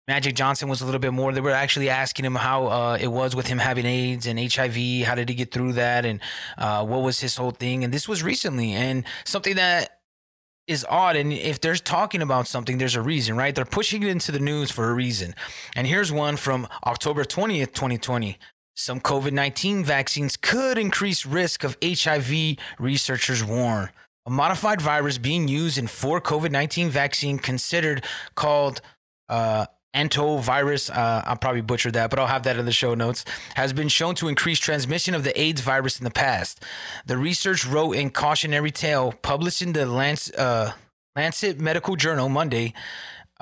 Magic 0.08 0.34
Johnson 0.34 0.68
was 0.68 0.80
a 0.80 0.84
little 0.84 1.00
bit 1.00 1.12
more. 1.12 1.32
They 1.32 1.40
were 1.40 1.50
actually 1.50 1.88
asking 1.88 2.24
him 2.24 2.34
how 2.34 2.66
uh, 2.66 2.98
it 3.00 3.08
was 3.08 3.36
with 3.36 3.46
him 3.46 3.58
having 3.58 3.86
AIDS 3.86 4.26
and 4.26 4.38
HIV. 4.38 5.06
How 5.06 5.14
did 5.14 5.28
he 5.28 5.34
get 5.34 5.52
through 5.52 5.74
that, 5.74 6.04
and 6.04 6.20
uh, 6.58 6.84
what 6.84 7.02
was 7.02 7.20
his 7.20 7.36
whole 7.36 7.52
thing? 7.52 7.84
And 7.84 7.92
this 7.92 8.08
was 8.08 8.22
recently, 8.22 8.72
and 8.72 9.04
something 9.24 9.54
that 9.56 10.00
is 10.66 10.86
odd. 10.88 11.16
And 11.16 11.32
if 11.32 11.60
they're 11.60 11.74
talking 11.74 12.22
about 12.22 12.46
something, 12.46 12.78
there's 12.78 12.94
a 12.94 13.02
reason, 13.02 13.36
right? 13.36 13.54
They're 13.54 13.64
pushing 13.64 14.02
it 14.02 14.08
into 14.08 14.32
the 14.32 14.38
news 14.38 14.70
for 14.70 14.90
a 14.90 14.94
reason. 14.94 15.34
And 15.74 15.86
here's 15.86 16.12
one 16.12 16.36
from 16.36 16.68
October 16.84 17.24
20th, 17.24 17.72
2020. 17.72 18.38
Some 18.74 19.00
COVID 19.00 19.32
19 19.32 19.84
vaccines 19.84 20.36
could 20.36 20.78
increase 20.78 21.26
risk 21.26 21.62
of 21.64 21.76
HIV, 21.84 22.56
researchers 22.78 23.44
warn. 23.44 23.90
A 24.24 24.30
modified 24.30 24.80
virus 24.80 25.18
being 25.18 25.48
used 25.48 25.76
in 25.78 25.86
four 25.86 26.20
COVID 26.20 26.50
19 26.50 26.88
vaccine 26.88 27.38
considered 27.38 28.04
called 28.34 28.80
uh, 29.28 29.66
antivirus, 29.94 30.90
uh, 30.90 31.22
I'll 31.26 31.36
probably 31.36 31.60
butcher 31.60 31.90
that, 31.90 32.08
but 32.08 32.18
I'll 32.18 32.26
have 32.26 32.44
that 32.44 32.56
in 32.56 32.64
the 32.64 32.72
show 32.72 32.94
notes, 32.94 33.24
has 33.56 33.72
been 33.72 33.88
shown 33.88 34.14
to 34.16 34.28
increase 34.28 34.58
transmission 34.58 35.14
of 35.14 35.24
the 35.24 35.38
AIDS 35.38 35.60
virus 35.60 35.98
in 35.98 36.04
the 36.04 36.10
past. 36.10 36.62
The 37.06 37.18
research 37.18 37.66
wrote 37.66 37.92
in 37.92 38.10
cautionary 38.10 38.70
tale 38.70 39.12
published 39.22 39.60
in 39.60 39.74
the 39.74 39.84
Lancet, 39.84 40.38
uh, 40.38 40.72
Lancet 41.14 41.60
Medical 41.60 41.96
Journal 41.96 42.30
Monday 42.30 42.72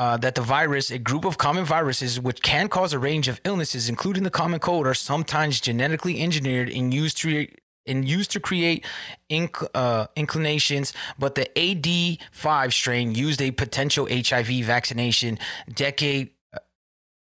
uh, 0.00 0.16
that 0.16 0.34
the 0.34 0.40
virus, 0.40 0.90
a 0.90 0.98
group 0.98 1.26
of 1.26 1.36
common 1.36 1.62
viruses 1.62 2.18
which 2.18 2.40
can 2.40 2.70
cause 2.70 2.94
a 2.94 2.98
range 2.98 3.28
of 3.28 3.38
illnesses, 3.44 3.86
including 3.86 4.22
the 4.22 4.30
common 4.30 4.58
cold, 4.58 4.86
are 4.86 4.94
sometimes 4.94 5.60
genetically 5.60 6.22
engineered 6.22 6.70
and 6.70 6.94
used 6.94 7.18
to 7.18 7.46
and 7.86 8.08
used 8.08 8.30
to 8.30 8.40
create 8.40 8.86
inc- 9.28 9.68
uh, 9.74 10.06
inclinations. 10.16 10.94
But 11.18 11.34
the 11.34 11.50
AD5 11.54 12.72
strain 12.72 13.14
used 13.14 13.42
a 13.42 13.50
potential 13.50 14.08
HIV 14.10 14.64
vaccination 14.64 15.38
decade. 15.74 16.30
Uh, 16.54 16.60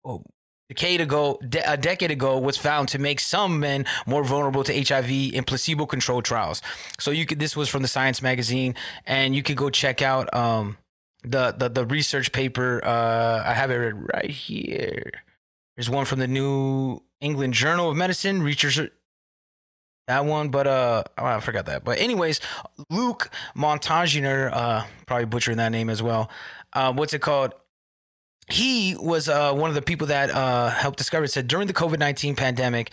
oh, 0.04 0.24
decade 0.68 1.00
ago, 1.00 1.40
de- 1.48 1.72
a 1.72 1.78
decade 1.78 2.10
ago, 2.10 2.40
was 2.40 2.58
found 2.58 2.88
to 2.90 2.98
make 2.98 3.20
some 3.20 3.60
men 3.60 3.86
more 4.08 4.24
vulnerable 4.24 4.64
to 4.64 4.84
HIV 4.84 5.12
in 5.12 5.44
placebo-controlled 5.44 6.26
trials. 6.26 6.64
So 7.00 7.12
you 7.12 7.28
could. 7.28 7.38
This 7.38 7.56
was 7.56 7.70
from 7.70 7.84
the 7.84 7.88
Science 7.88 8.24
magazine, 8.24 8.74
and 9.06 9.36
you 9.36 9.44
could 9.44 9.58
go 9.58 9.70
check 9.70 10.02
out. 10.02 10.34
Um, 10.34 10.78
the 11.24 11.54
the 11.58 11.70
the 11.70 11.86
research 11.86 12.32
paper. 12.32 12.82
Uh, 12.84 13.44
I 13.46 13.54
have 13.54 13.72
it 13.72 13.94
right 14.14 14.30
here. 14.30 15.12
There's 15.76 15.90
one 15.90 16.06
from 16.06 16.20
the 16.20 16.28
New 16.28 17.02
England 17.22 17.54
Journal 17.54 17.90
of 17.90 17.98
Medicine. 17.98 18.44
Researchers 18.44 18.90
that 20.08 20.26
one, 20.26 20.50
but 20.50 20.68
uh, 20.68 21.04
oh, 21.18 21.26
I 21.26 21.40
forgot 21.40 21.66
that. 21.68 21.84
But 21.84 22.00
anyways, 22.00 22.42
Luc 22.90 23.30
Montagnier, 23.56 24.52
uh, 24.52 24.86
probably 25.06 25.26
butchering 25.26 25.58
that 25.58 25.70
name 25.70 25.90
as 25.90 26.04
well. 26.04 26.30
Uh, 26.74 26.92
what's 26.94 27.14
it 27.14 27.20
called? 27.20 27.54
He 28.50 28.98
was 29.00 29.30
uh, 29.30 29.54
one 29.54 29.70
of 29.70 29.76
the 29.76 29.82
people 29.82 30.08
that 30.08 30.30
uh, 30.30 30.70
helped 30.70 30.98
discover 30.98 31.24
it. 31.24 31.32
Said 31.32 31.48
during 31.48 31.68
the 31.68 31.74
COVID 31.74 32.00
nineteen 32.00 32.36
pandemic, 32.36 32.92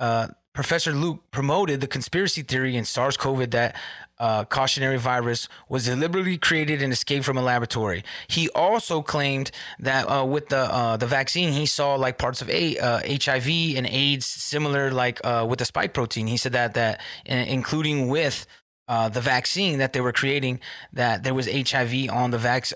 uh, 0.00 0.28
Professor 0.56 0.92
Luc 0.92 1.20
promoted 1.30 1.82
the 1.82 1.86
conspiracy 1.86 2.40
theory 2.40 2.76
in 2.76 2.86
SARS 2.86 3.18
CoV 3.18 3.50
that 3.50 3.76
uh, 4.18 4.42
cautionary 4.46 4.96
virus 4.96 5.48
was 5.68 5.84
deliberately 5.84 6.38
created 6.38 6.80
and 6.80 6.94
escaped 6.94 7.26
from 7.26 7.36
a 7.36 7.42
laboratory. 7.42 8.02
He 8.26 8.48
also 8.54 9.02
claimed 9.02 9.50
that 9.78 10.10
uh, 10.10 10.24
with 10.24 10.48
the 10.48 10.56
uh, 10.56 10.96
the 10.96 11.06
vaccine, 11.06 11.52
he 11.52 11.66
saw 11.66 11.96
like 11.96 12.16
parts 12.16 12.40
of 12.40 12.48
a, 12.48 12.74
HIV 12.76 13.48
uh, 13.48 13.76
and 13.76 13.86
AIDS 13.86 14.24
similar, 14.24 14.90
like 14.90 15.20
uh, 15.24 15.46
with 15.46 15.58
the 15.58 15.66
spike 15.66 15.92
protein. 15.92 16.26
He 16.26 16.38
said 16.38 16.52
that 16.52 16.72
that 16.72 17.02
including 17.26 18.08
with 18.08 18.46
uh, 18.88 19.10
the 19.10 19.20
vaccine 19.20 19.78
that 19.78 19.92
they 19.92 20.00
were 20.00 20.12
creating, 20.12 20.60
that 20.90 21.22
there 21.22 21.34
was 21.34 21.46
HIV 21.46 22.08
on 22.10 22.30
the 22.30 22.38
vax 22.38 22.70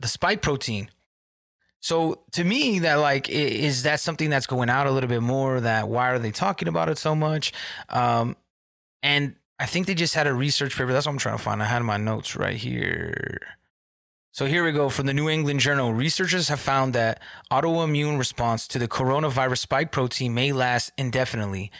the 0.00 0.08
spike 0.08 0.42
protein. 0.42 0.90
So 1.84 2.22
to 2.32 2.44
me, 2.44 2.78
that 2.78 2.94
like 2.94 3.28
is 3.28 3.82
that 3.82 4.00
something 4.00 4.30
that's 4.30 4.46
going 4.46 4.70
out 4.70 4.86
a 4.86 4.90
little 4.90 5.06
bit 5.06 5.20
more? 5.20 5.60
That 5.60 5.86
why 5.86 6.12
are 6.12 6.18
they 6.18 6.30
talking 6.30 6.66
about 6.66 6.88
it 6.88 6.96
so 6.96 7.14
much? 7.14 7.52
Um, 7.90 8.36
and 9.02 9.36
I 9.58 9.66
think 9.66 9.86
they 9.86 9.94
just 9.94 10.14
had 10.14 10.26
a 10.26 10.32
research 10.32 10.78
paper. 10.78 10.94
That's 10.94 11.04
what 11.04 11.12
I'm 11.12 11.18
trying 11.18 11.36
to 11.36 11.42
find. 11.42 11.62
I 11.62 11.66
had 11.66 11.82
my 11.82 11.98
notes 11.98 12.36
right 12.36 12.56
here. 12.56 13.38
So 14.32 14.46
here 14.46 14.64
we 14.64 14.72
go 14.72 14.88
from 14.88 15.04
the 15.04 15.12
New 15.12 15.28
England 15.28 15.60
Journal. 15.60 15.92
Researchers 15.92 16.48
have 16.48 16.58
found 16.58 16.94
that 16.94 17.20
autoimmune 17.52 18.18
response 18.18 18.66
to 18.68 18.78
the 18.78 18.88
coronavirus 18.88 19.58
spike 19.58 19.92
protein 19.92 20.32
may 20.32 20.52
last 20.52 20.90
indefinitely 20.96 21.70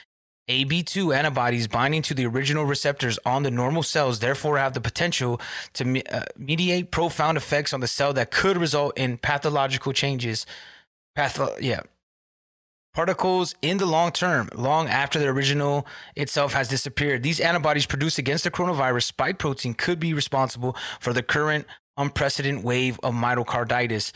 AB2 0.49 1.17
antibodies 1.17 1.69
binding 1.69 2.03
to 2.03 2.15
the 2.15 2.27
original 2.27 2.65
receptors 2.65 3.19
on 3.25 3.45
the 3.45 3.51
normal 3.51 3.83
cells 3.83 4.19
therefore 4.19 4.59
have 4.59 4.75
the 4.75 4.81
potential 4.81 5.41
to 5.73 5.85
me- 5.85 6.03
uh, 6.05 6.25
mediate 6.37 6.91
profound 6.91 7.39
effects 7.39 7.73
on 7.73 7.81
the 7.81 7.87
cell 7.87 8.13
that 8.13 8.31
could 8.31 8.59
result 8.59 8.97
in 8.99 9.17
pathological 9.17 9.93
changes. 9.93 10.45
Patho- 11.17 11.57
yeah. 11.61 11.81
Particles 12.93 13.55
in 13.63 13.79
the 13.79 13.87
long 13.87 14.13
term, 14.13 14.49
long 14.55 14.87
after 14.87 15.19
the 15.19 15.27
original 15.27 15.87
itself 16.15 16.53
has 16.53 16.69
disappeared. 16.69 17.23
These 17.23 17.41
antibodies 17.41 17.87
produced 17.87 18.19
against 18.19 18.45
the 18.45 18.51
coronavirus 18.51 19.05
spike 19.05 19.39
protein 19.39 19.75
could 19.75 19.99
be 19.99 20.15
responsible 20.15 20.77
for 21.01 21.13
the 21.13 21.23
current 21.23 21.67
unprecedented 21.97 22.63
wave 22.63 23.01
of 23.03 23.15
myocarditis 23.15 24.13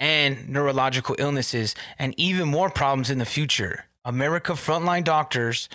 and 0.00 0.48
neurological 0.48 1.14
illnesses 1.18 1.74
and 1.98 2.14
even 2.18 2.48
more 2.48 2.68
problems 2.68 3.08
in 3.08 3.18
the 3.18 3.24
future. 3.24 3.86
America 4.04 4.52
Frontline 4.52 5.04
Doctors 5.04 5.68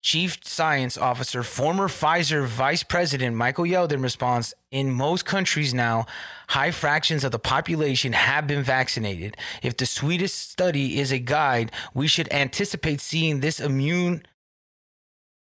Chief 0.00 0.38
Science 0.44 0.96
Officer, 0.96 1.42
former 1.42 1.88
Pfizer 1.88 2.46
Vice 2.46 2.84
President 2.84 3.34
Michael 3.34 3.64
Yeadon 3.64 4.02
responds 4.02 4.54
In 4.70 4.90
most 4.92 5.24
countries 5.24 5.74
now, 5.74 6.06
high 6.48 6.70
fractions 6.70 7.24
of 7.24 7.32
the 7.32 7.38
population 7.38 8.12
have 8.12 8.46
been 8.46 8.62
vaccinated. 8.62 9.36
If 9.60 9.76
the 9.76 9.86
Swedish 9.86 10.32
study 10.32 11.00
is 11.00 11.10
a 11.10 11.18
guide, 11.18 11.72
we 11.94 12.06
should 12.06 12.32
anticipate 12.32 13.00
seeing 13.00 13.40
this 13.40 13.58
immune 13.58 14.22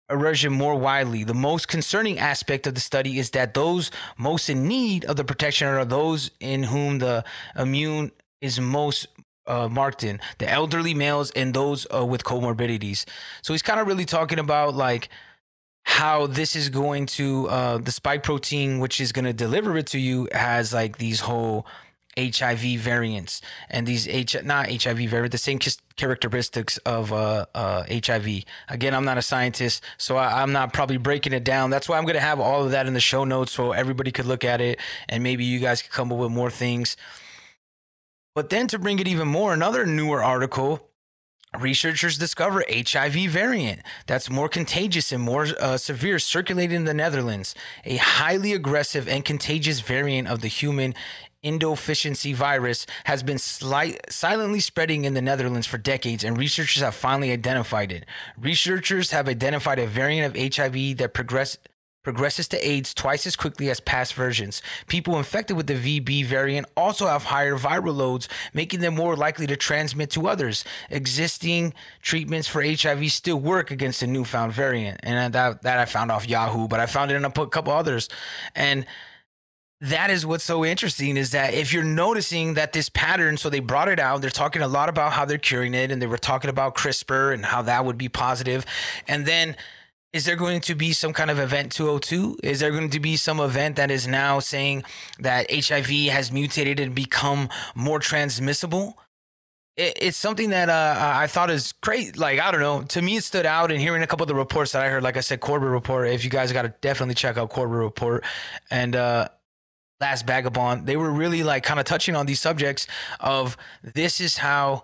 erosion 0.09 0.53
more 0.53 0.75
widely. 0.75 1.23
The 1.23 1.33
most 1.33 1.67
concerning 1.67 2.17
aspect 2.17 2.65
of 2.65 2.75
the 2.75 2.81
study 2.81 3.19
is 3.19 3.31
that 3.31 3.53
those 3.55 3.91
most 4.17 4.49
in 4.49 4.67
need 4.67 5.03
of 5.05 5.17
the 5.17 5.25
protection 5.25 5.67
are 5.67 5.83
those 5.83 6.31
in 6.39 6.63
whom 6.63 6.99
the 6.99 7.25
immune 7.57 8.11
is 8.41 8.59
most 8.59 9.07
uh, 9.47 9.67
marked 9.69 10.03
in 10.03 10.19
the 10.37 10.49
elderly 10.49 10.93
males 10.93 11.31
and 11.31 11.53
those 11.53 11.87
uh, 11.93 12.05
with 12.05 12.23
comorbidities. 12.23 13.05
So 13.41 13.53
he's 13.53 13.61
kind 13.61 13.79
of 13.79 13.87
really 13.87 14.05
talking 14.05 14.39
about 14.39 14.75
like 14.75 15.09
how 15.85 16.27
this 16.27 16.55
is 16.55 16.69
going 16.69 17.05
to 17.05 17.47
uh, 17.49 17.77
the 17.77 17.91
spike 17.91 18.23
protein, 18.23 18.79
which 18.79 18.99
is 18.99 19.11
going 19.11 19.25
to 19.25 19.33
deliver 19.33 19.77
it 19.77 19.87
to 19.87 19.99
you, 19.99 20.27
has 20.31 20.73
like 20.73 20.97
these 20.97 21.21
whole 21.21 21.65
HIV 22.17 22.79
variants 22.79 23.41
and 23.69 23.85
these 23.85 24.07
H 24.07 24.35
not 24.43 24.69
HIV 24.69 24.97
variant, 25.09 25.31
the 25.31 25.37
same 25.37 25.59
characteristics 25.95 26.77
of 26.79 27.11
uh, 27.11 27.45
uh, 27.53 27.83
HIV. 27.89 28.45
Again, 28.69 28.95
I'm 28.95 29.05
not 29.05 29.17
a 29.17 29.21
scientist, 29.21 29.83
so 29.97 30.15
I, 30.15 30.41
am 30.41 30.51
not 30.51 30.73
probably 30.73 30.97
breaking 30.97 31.33
it 31.33 31.43
down. 31.43 31.69
That's 31.69 31.89
why 31.89 31.97
I'm 31.97 32.03
going 32.05 32.15
to 32.15 32.21
have 32.21 32.39
all 32.39 32.63
of 32.63 32.71
that 32.71 32.87
in 32.87 32.93
the 32.93 32.99
show 32.99 33.25
notes 33.25 33.51
so 33.51 33.73
everybody 33.73 34.11
could 34.11 34.25
look 34.25 34.43
at 34.43 34.61
it 34.61 34.79
and 35.09 35.23
maybe 35.23 35.43
you 35.43 35.59
guys 35.59 35.81
could 35.81 35.91
come 35.91 36.11
up 36.11 36.17
with 36.17 36.31
more 36.31 36.49
things. 36.49 36.95
But 38.35 38.49
then 38.49 38.67
to 38.67 38.77
bring 38.77 38.99
it 38.99 39.07
even 39.07 39.29
more, 39.29 39.53
another 39.53 39.85
newer 39.85 40.21
article 40.21 40.89
researchers 41.57 42.17
discover 42.17 42.65
HIV 42.69 43.13
variant 43.31 43.81
that's 44.07 44.29
more 44.29 44.49
contagious 44.49 45.13
and 45.13 45.23
more 45.23 45.47
uh, 45.57 45.77
severe 45.77 46.19
circulating 46.19 46.75
in 46.75 46.83
the 46.83 46.93
Netherlands. 46.93 47.55
A 47.85 47.95
highly 47.95 48.51
aggressive 48.51 49.07
and 49.07 49.23
contagious 49.23 49.79
variant 49.79 50.27
of 50.27 50.41
the 50.41 50.49
human 50.49 50.93
immunodeficiency 51.45 52.33
virus 52.33 52.85
has 53.05 53.23
been 53.23 53.37
slight, 53.37 54.01
silently 54.11 54.59
spreading 54.59 55.05
in 55.05 55.13
the 55.13 55.21
Netherlands 55.21 55.67
for 55.67 55.77
decades, 55.77 56.23
and 56.23 56.37
researchers 56.37 56.83
have 56.83 56.95
finally 56.95 57.31
identified 57.31 57.91
it. 57.91 58.05
Researchers 58.37 59.11
have 59.11 59.29
identified 59.29 59.79
a 59.79 59.87
variant 59.87 60.35
of 60.35 60.55
HIV 60.55 60.97
that 60.97 61.13
progressed 61.13 61.69
progresses 62.05 62.47
to 62.47 62.65
AIDS 62.65 62.93
twice 62.93 63.25
as 63.27 63.35
quickly 63.35 63.69
as 63.69 63.81
past 63.81 64.13
versions. 64.13 64.61
People 64.87 65.17
infected 65.17 65.57
with 65.57 65.67
the 65.67 65.73
VB 65.73 66.23
variant 66.23 66.67
also 66.77 67.07
have 67.07 67.25
higher 67.25 67.57
viral 67.57 67.95
loads, 67.95 68.29
making 68.53 68.79
them 68.79 68.95
more 68.95 69.17
likely 69.17 69.47
to 69.47 69.57
transmit 69.57 70.11
to 70.11 70.27
others. 70.27 70.63
Existing 70.89 71.73
treatments 72.01 72.47
for 72.47 72.63
HIV 72.63 73.11
still 73.11 73.39
work 73.39 73.71
against 73.71 73.99
the 73.99 74.07
newfound 74.07 74.53
variant. 74.53 74.99
And 75.03 75.33
that, 75.33 75.63
that 75.63 75.79
I 75.79 75.85
found 75.85 76.11
off 76.11 76.29
Yahoo, 76.29 76.67
but 76.67 76.79
I 76.79 76.85
found 76.85 77.11
it 77.11 77.15
in 77.15 77.25
a 77.25 77.31
couple 77.31 77.73
others. 77.73 78.07
And 78.55 78.85
that 79.81 80.09
is 80.09 80.25
what's 80.25 80.43
so 80.43 80.63
interesting 80.63 81.17
is 81.17 81.31
that 81.31 81.53
if 81.53 81.73
you're 81.73 81.83
noticing 81.83 82.53
that 82.53 82.71
this 82.71 82.87
pattern, 82.87 83.35
so 83.35 83.49
they 83.49 83.59
brought 83.59 83.89
it 83.89 83.99
out, 83.99 84.21
they're 84.21 84.29
talking 84.29 84.61
a 84.61 84.67
lot 84.67 84.89
about 84.89 85.13
how 85.13 85.25
they're 85.25 85.37
curing 85.37 85.73
it, 85.73 85.91
and 85.91 86.01
they 86.01 86.07
were 86.07 86.17
talking 86.17 86.49
about 86.49 86.75
CRISPR 86.75 87.33
and 87.33 87.45
how 87.45 87.63
that 87.63 87.83
would 87.83 87.97
be 87.97 88.09
positive. 88.09 88.65
And 89.07 89.25
then 89.25 89.55
is 90.15 90.23
there 90.23 90.37
going 90.37 90.61
to 90.61 90.75
be 90.75 90.93
some 90.93 91.11
kind 91.11 91.29
of 91.29 91.39
event 91.39 91.73
202? 91.73 92.37
Is 92.41 92.61
there 92.61 92.71
going 92.71 92.89
to 92.89 93.01
be 93.01 93.17
some 93.17 93.41
event 93.41 93.75
that 93.75 93.91
is 93.91 94.07
now 94.07 94.39
saying 94.39 94.85
that 95.19 95.51
HIV 95.51 95.89
has 96.09 96.31
mutated 96.31 96.79
and 96.79 96.95
become 96.95 97.49
more 97.75 97.99
transmissible? 97.99 98.97
It, 99.75 99.97
it's 100.01 100.15
something 100.15 100.51
that 100.51 100.69
uh, 100.69 100.95
I 100.97 101.27
thought 101.27 101.51
is 101.51 101.73
great. 101.73 102.15
Like, 102.15 102.39
I 102.39 102.49
don't 102.51 102.61
know. 102.61 102.83
To 102.83 103.01
me, 103.01 103.17
it 103.17 103.25
stood 103.25 103.45
out. 103.45 103.73
And 103.73 103.81
hearing 103.81 104.03
a 104.03 104.07
couple 104.07 104.23
of 104.23 104.29
the 104.29 104.35
reports 104.35 104.71
that 104.71 104.81
I 104.81 104.87
heard, 104.87 105.03
like 105.03 105.17
I 105.17 105.19
said, 105.19 105.41
Corbett 105.41 105.67
Report, 105.67 106.07
if 106.07 106.23
you 106.23 106.29
guys 106.29 106.49
got 106.53 106.61
to 106.61 106.73
definitely 106.79 107.15
check 107.15 107.35
out 107.35 107.49
Corbett 107.49 107.77
Report. 107.77 108.23
And, 108.71 108.95
uh, 108.95 109.27
Last 109.99 110.25
Vagabond, 110.27 110.87
they 110.87 110.97
were 110.97 111.11
really 111.11 111.43
like 111.43 111.63
kind 111.63 111.79
of 111.79 111.85
touching 111.85 112.15
on 112.15 112.25
these 112.25 112.39
subjects 112.41 112.85
of 113.21 113.55
this 113.81 114.19
is 114.19 114.37
how 114.37 114.83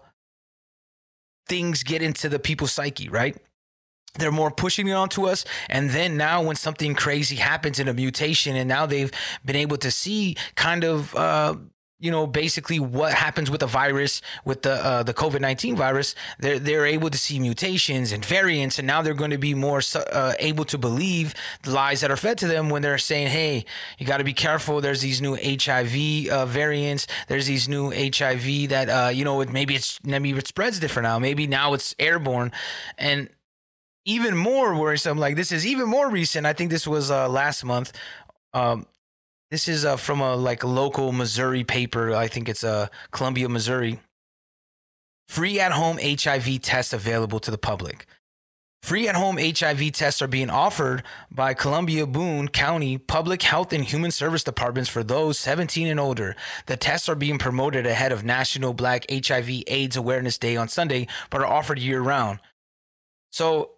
things 1.48 1.84
get 1.84 2.02
into 2.02 2.30
the 2.30 2.40
people's 2.40 2.72
psyche, 2.72 3.10
right? 3.10 3.38
They're 4.16 4.32
more 4.32 4.52
pushing 4.52 4.88
it 4.88 4.94
onto 4.94 5.28
us. 5.28 5.46
And 5.70 5.90
then 5.92 6.18
now 6.18 6.44
when 6.44 6.56
something 6.56 6.96
crazy 6.96 7.38
happens 7.38 7.80
in 7.80 7.88
a 7.88 7.94
mutation 7.94 8.56
and 8.56 8.68
now 8.68 8.86
they've 8.86 9.12
been 9.46 9.56
able 9.56 9.78
to 9.78 9.92
see 9.92 10.36
kind 10.56 10.84
of 10.84 11.16
uh, 11.16 11.56
you 12.02 12.12
know 12.12 12.28
basically 12.28 12.80
what 12.80 13.14
happens 13.14 13.50
with 13.50 13.62
the 13.62 13.68
virus 13.68 14.22
with 14.44 14.64
the 14.64 14.74
uh, 14.74 15.04
the 15.04 15.14
covid-19 15.14 15.78
virus 15.78 16.16
they're 16.40 16.60
they're 16.60 16.86
able 16.86 17.10
to 17.10 17.18
see 17.18 17.40
mutations 17.40 18.12
and 18.12 18.26
variants. 18.26 18.80
And 18.80 18.88
now 18.88 19.02
they're 19.02 19.14
going 19.14 19.32
to 19.32 19.38
be 19.38 19.54
more 19.54 19.82
uh, 19.96 20.34
able 20.40 20.66
to 20.66 20.78
believe 20.78 21.34
the 21.64 21.72
lies 21.72 22.02
that 22.02 22.12
are 22.12 22.18
fed 22.18 22.38
to 22.40 22.48
them 22.48 22.70
when 22.70 22.82
they're 22.82 22.98
saying 22.98 23.28
hey 23.28 23.66
you 23.98 24.06
got 24.06 24.18
to 24.18 24.24
be 24.24 24.34
careful. 24.34 24.82
There's 24.82 25.02
these 25.02 25.22
new 25.22 25.36
hiv 25.36 25.96
uh, 26.30 26.46
variants. 26.48 27.08
There's 27.28 27.46
these 27.46 27.70
new 27.70 27.92
hiv 27.92 28.70
that 28.70 28.90
uh, 28.90 29.10
you 29.10 29.24
know 29.24 29.44
maybe 29.46 29.76
it's 29.76 30.00
maybe 30.04 30.32
it 30.32 30.48
spreads 30.48 30.80
different 30.80 31.06
now. 31.06 31.20
Maybe 31.20 31.48
now 31.48 31.74
it's 31.74 31.96
airborne. 32.00 32.52
And 32.98 33.30
even 34.06 34.36
more 34.36 34.76
worrisome. 34.76 35.18
Like 35.18 35.36
this 35.36 35.52
is 35.52 35.66
even 35.66 35.88
more 35.88 36.10
recent. 36.10 36.46
I 36.46 36.54
think 36.54 36.72
this 36.72 36.88
was 36.88 37.12
uh, 37.12 37.30
last 37.30 37.64
month. 37.64 37.94
Um, 38.54 38.86
this 39.50 39.68
is 39.68 39.86
uh, 39.86 39.98
from 39.98 40.22
a 40.22 40.36
like 40.36 40.64
local 40.64 41.12
Missouri 41.12 41.64
paper. 41.64 42.16
I 42.16 42.28
think 42.28 42.50
it's 42.50 42.64
uh, 42.64 42.88
Columbia, 43.12 43.50
Missouri. 43.50 44.00
Free 45.28 45.60
at 45.60 45.72
home 45.72 45.98
HIV 46.02 46.62
tests 46.62 46.94
available 46.94 47.40
to 47.40 47.52
the 47.52 47.58
public. 47.58 48.06
Free 48.84 49.08
at 49.08 49.16
home 49.16 49.38
HIV 49.38 49.92
tests 49.92 50.22
are 50.24 50.28
being 50.28 50.50
offered 50.50 51.04
by 51.30 51.54
Columbia 51.54 52.08
Boone 52.08 52.48
County 52.48 52.98
Public 52.98 53.44
Health 53.44 53.72
and 53.74 53.84
Human 53.84 54.10
Service 54.10 54.44
Departments 54.44 54.90
for 54.90 55.04
those 55.04 55.40
17 55.40 55.88
and 55.88 56.00
older. 56.00 56.36
The 56.66 56.78
tests 56.78 57.08
are 57.08 57.16
being 57.16 57.38
promoted 57.38 57.86
ahead 57.86 58.12
of 58.12 58.26
National 58.26 58.74
Black 58.74 59.06
HIV 59.10 59.64
AIDS 59.68 59.96
Awareness 59.96 60.40
Day 60.40 60.58
on 60.58 60.68
Sunday, 60.68 61.08
but 61.30 61.42
are 61.42 61.46
offered 61.46 61.78
year 61.78 62.02
round. 62.02 62.40
So 63.32 63.72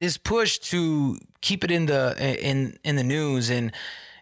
this 0.00 0.16
push 0.16 0.58
to 0.58 1.18
keep 1.40 1.64
it 1.64 1.70
in 1.70 1.86
the 1.86 2.16
in 2.40 2.78
in 2.84 2.96
the 2.96 3.04
news 3.04 3.50
and 3.50 3.72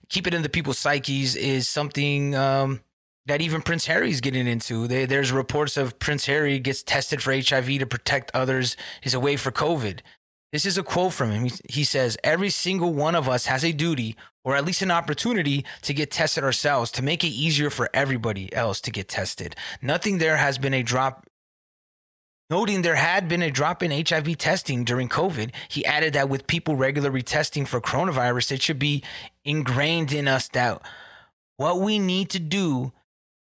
keep 0.08 0.26
it 0.26 0.34
in 0.34 0.42
the 0.42 0.48
people's 0.48 0.78
psyches 0.78 1.36
is 1.36 1.68
something 1.68 2.34
um, 2.34 2.80
that 3.26 3.40
even 3.40 3.62
Prince 3.62 3.86
Harry's 3.86 4.20
getting 4.20 4.46
into. 4.46 4.86
They, 4.86 5.04
there's 5.04 5.30
reports 5.30 5.76
of 5.76 5.98
Prince 5.98 6.26
Harry 6.26 6.58
gets 6.58 6.82
tested 6.82 7.22
for 7.22 7.32
HIV 7.32 7.66
to 7.78 7.86
protect 7.86 8.30
others. 8.34 8.76
He's 9.02 9.14
away 9.14 9.36
for 9.36 9.52
COVID. 9.52 10.00
This 10.50 10.64
is 10.64 10.78
a 10.78 10.82
quote 10.82 11.12
from 11.12 11.30
him. 11.30 11.48
He 11.68 11.84
says, 11.84 12.16
Every 12.24 12.48
single 12.48 12.94
one 12.94 13.14
of 13.14 13.28
us 13.28 13.46
has 13.46 13.62
a 13.64 13.72
duty 13.72 14.16
or 14.44 14.56
at 14.56 14.64
least 14.64 14.80
an 14.80 14.90
opportunity 14.90 15.62
to 15.82 15.92
get 15.92 16.10
tested 16.10 16.42
ourselves 16.42 16.90
to 16.92 17.02
make 17.02 17.22
it 17.22 17.28
easier 17.28 17.68
for 17.68 17.90
everybody 17.92 18.50
else 18.54 18.80
to 18.80 18.90
get 18.90 19.08
tested. 19.08 19.54
Nothing 19.82 20.16
there 20.16 20.38
has 20.38 20.56
been 20.56 20.72
a 20.72 20.82
drop. 20.82 21.27
Noting 22.50 22.80
there 22.80 22.94
had 22.94 23.28
been 23.28 23.42
a 23.42 23.50
drop 23.50 23.82
in 23.82 23.90
HIV 23.90 24.38
testing 24.38 24.82
during 24.82 25.08
COVID, 25.08 25.50
he 25.68 25.84
added 25.84 26.14
that 26.14 26.30
with 26.30 26.46
people 26.46 26.76
regularly 26.76 27.22
testing 27.22 27.66
for 27.66 27.80
coronavirus, 27.80 28.52
it 28.52 28.62
should 28.62 28.78
be 28.78 29.02
ingrained 29.44 30.12
in 30.12 30.26
us 30.26 30.48
that 30.48 30.80
what 31.58 31.78
we 31.80 31.98
need 31.98 32.30
to 32.30 32.38
do 32.38 32.92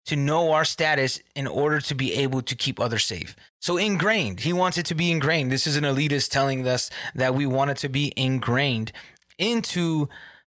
to 0.05 0.15
know 0.15 0.51
our 0.51 0.65
status 0.65 1.21
in 1.35 1.47
order 1.47 1.79
to 1.79 1.95
be 1.95 2.13
able 2.15 2.41
to 2.41 2.55
keep 2.55 2.79
others 2.79 3.05
safe. 3.05 3.35
So 3.59 3.77
ingrained. 3.77 4.41
He 4.41 4.51
wants 4.51 4.77
it 4.77 4.85
to 4.88 4.95
be 4.95 5.12
ingrained. 5.12 5.51
This 5.51 5.67
is 5.67 5.75
an 5.75 5.83
elitist 5.83 6.29
telling 6.29 6.67
us 6.67 6.89
that 7.13 7.35
we 7.35 7.45
want 7.45 7.71
it 7.71 7.77
to 7.77 7.89
be 7.89 8.12
ingrained 8.17 8.91
into 9.38 10.09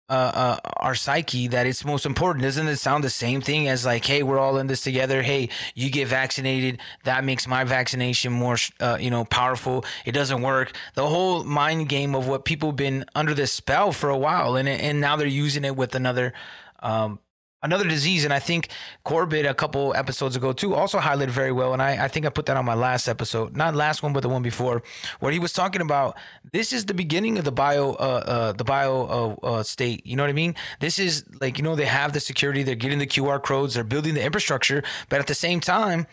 uh, 0.09 0.13
uh, 0.13 0.57
our 0.77 0.95
psyche 0.95 1.47
that 1.49 1.67
it's 1.67 1.85
most 1.85 2.05
important. 2.05 2.43
Doesn't 2.43 2.67
it 2.67 2.77
sound 2.77 3.03
the 3.03 3.09
same 3.09 3.41
thing 3.41 3.67
as 3.67 3.85
like, 3.85 4.05
hey, 4.05 4.23
we're 4.23 4.39
all 4.39 4.57
in 4.57 4.67
this 4.67 4.81
together. 4.81 5.21
Hey, 5.21 5.49
you 5.75 5.89
get 5.89 6.07
vaccinated. 6.07 6.79
That 7.03 7.23
makes 7.23 7.47
my 7.47 7.63
vaccination 7.63 8.33
more, 8.33 8.57
uh, 8.79 8.97
you 8.99 9.09
know, 9.09 9.25
powerful. 9.25 9.85
It 10.05 10.13
doesn't 10.13 10.41
work. 10.41 10.75
The 10.95 11.07
whole 11.07 11.43
mind 11.43 11.89
game 11.89 12.15
of 12.15 12.27
what 12.27 12.45
people 12.45 12.71
been 12.71 13.05
under 13.13 13.33
this 13.33 13.51
spell 13.51 13.91
for 13.91 14.09
a 14.09 14.17
while, 14.17 14.55
and 14.55 14.67
and 14.67 14.99
now 14.99 15.15
they're 15.15 15.27
using 15.27 15.63
it 15.63 15.75
with 15.75 15.95
another. 15.95 16.33
Um, 16.81 17.19
another 17.61 17.87
disease. 17.87 18.25
And 18.25 18.33
I 18.33 18.39
think 18.39 18.69
Corbett 19.03 19.45
a 19.45 19.53
couple 19.53 19.93
episodes 19.95 20.35
ago 20.35 20.53
too 20.53 20.75
also 20.75 20.99
highlighted 20.99 21.29
very 21.29 21.51
well. 21.51 21.73
And 21.73 21.81
I, 21.81 22.05
I 22.05 22.07
think 22.07 22.25
I 22.25 22.29
put 22.29 22.45
that 22.47 22.57
on 22.57 22.65
my 22.65 22.73
last 22.73 23.07
episode, 23.07 23.55
not 23.55 23.75
last 23.75 24.03
one, 24.03 24.13
but 24.13 24.21
the 24.21 24.29
one 24.29 24.41
before, 24.41 24.83
where 25.19 25.31
he 25.31 25.39
was 25.39 25.53
talking 25.53 25.81
about 25.81 26.17
this 26.51 26.73
is 26.73 26.85
the 26.85 26.93
beginning 26.93 27.37
of 27.37 27.45
the 27.45 27.51
bio, 27.51 27.91
uh, 27.91 28.23
uh 28.25 28.51
the 28.53 28.63
bio 28.63 29.37
uh, 29.43 29.45
uh, 29.45 29.63
state. 29.63 30.05
You 30.05 30.15
know 30.15 30.23
what 30.23 30.29
I 30.29 30.33
mean? 30.33 30.55
This 30.79 30.99
is 30.99 31.25
like 31.41 31.57
you 31.57 31.63
know 31.63 31.75
they 31.75 31.85
have 31.85 32.13
the 32.13 32.19
security, 32.19 32.63
they're 32.63 32.75
getting 32.75 32.99
the 32.99 33.07
QR 33.07 33.41
codes, 33.41 33.75
they're 33.75 33.83
building 33.83 34.13
the 34.13 34.23
infrastructure, 34.23 34.83
but 35.09 35.19
at 35.19 35.27
the 35.27 35.35
same 35.35 35.59
time. 35.59 36.07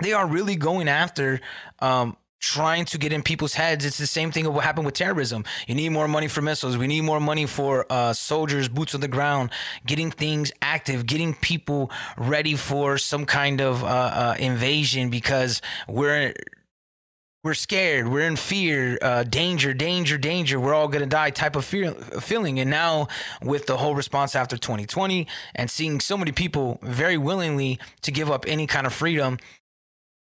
They 0.00 0.12
are 0.12 0.28
really 0.28 0.54
going 0.54 0.86
after 0.86 1.40
um, 1.80 2.16
trying 2.40 2.84
to 2.86 2.98
get 2.98 3.12
in 3.12 3.22
people's 3.22 3.54
heads. 3.54 3.84
It's 3.84 3.98
the 3.98 4.06
same 4.06 4.30
thing 4.30 4.46
of 4.46 4.54
what 4.54 4.64
happened 4.64 4.86
with 4.86 4.94
terrorism. 4.94 5.44
You 5.66 5.74
need 5.74 5.90
more 5.90 6.08
money 6.08 6.28
for 6.28 6.42
missiles. 6.42 6.76
We 6.76 6.86
need 6.86 7.02
more 7.02 7.20
money 7.20 7.46
for 7.46 7.86
uh, 7.90 8.12
soldiers, 8.12 8.68
boots 8.68 8.94
on 8.94 9.00
the 9.00 9.08
ground, 9.08 9.50
getting 9.86 10.10
things 10.10 10.52
active, 10.62 11.06
getting 11.06 11.34
people 11.34 11.90
ready 12.16 12.54
for 12.54 12.98
some 12.98 13.26
kind 13.26 13.60
of 13.60 13.82
uh, 13.82 13.86
uh, 13.86 14.36
invasion 14.38 15.10
because 15.10 15.60
we're 15.88 16.34
we're 17.44 17.54
scared, 17.54 18.08
we're 18.08 18.26
in 18.26 18.34
fear, 18.34 18.98
uh, 19.00 19.22
danger, 19.22 19.72
danger, 19.72 20.18
danger. 20.18 20.58
We're 20.58 20.74
all 20.74 20.88
gonna 20.88 21.06
die 21.06 21.30
type 21.30 21.54
of 21.54 21.64
fear, 21.64 21.92
feeling. 21.92 22.58
And 22.58 22.68
now 22.68 23.06
with 23.40 23.66
the 23.66 23.76
whole 23.76 23.94
response 23.94 24.34
after 24.34 24.56
2020 24.58 25.26
and 25.54 25.70
seeing 25.70 26.00
so 26.00 26.16
many 26.16 26.32
people 26.32 26.80
very 26.82 27.16
willingly 27.16 27.78
to 28.02 28.10
give 28.10 28.28
up 28.28 28.44
any 28.48 28.66
kind 28.66 28.86
of 28.86 28.92
freedom 28.92 29.38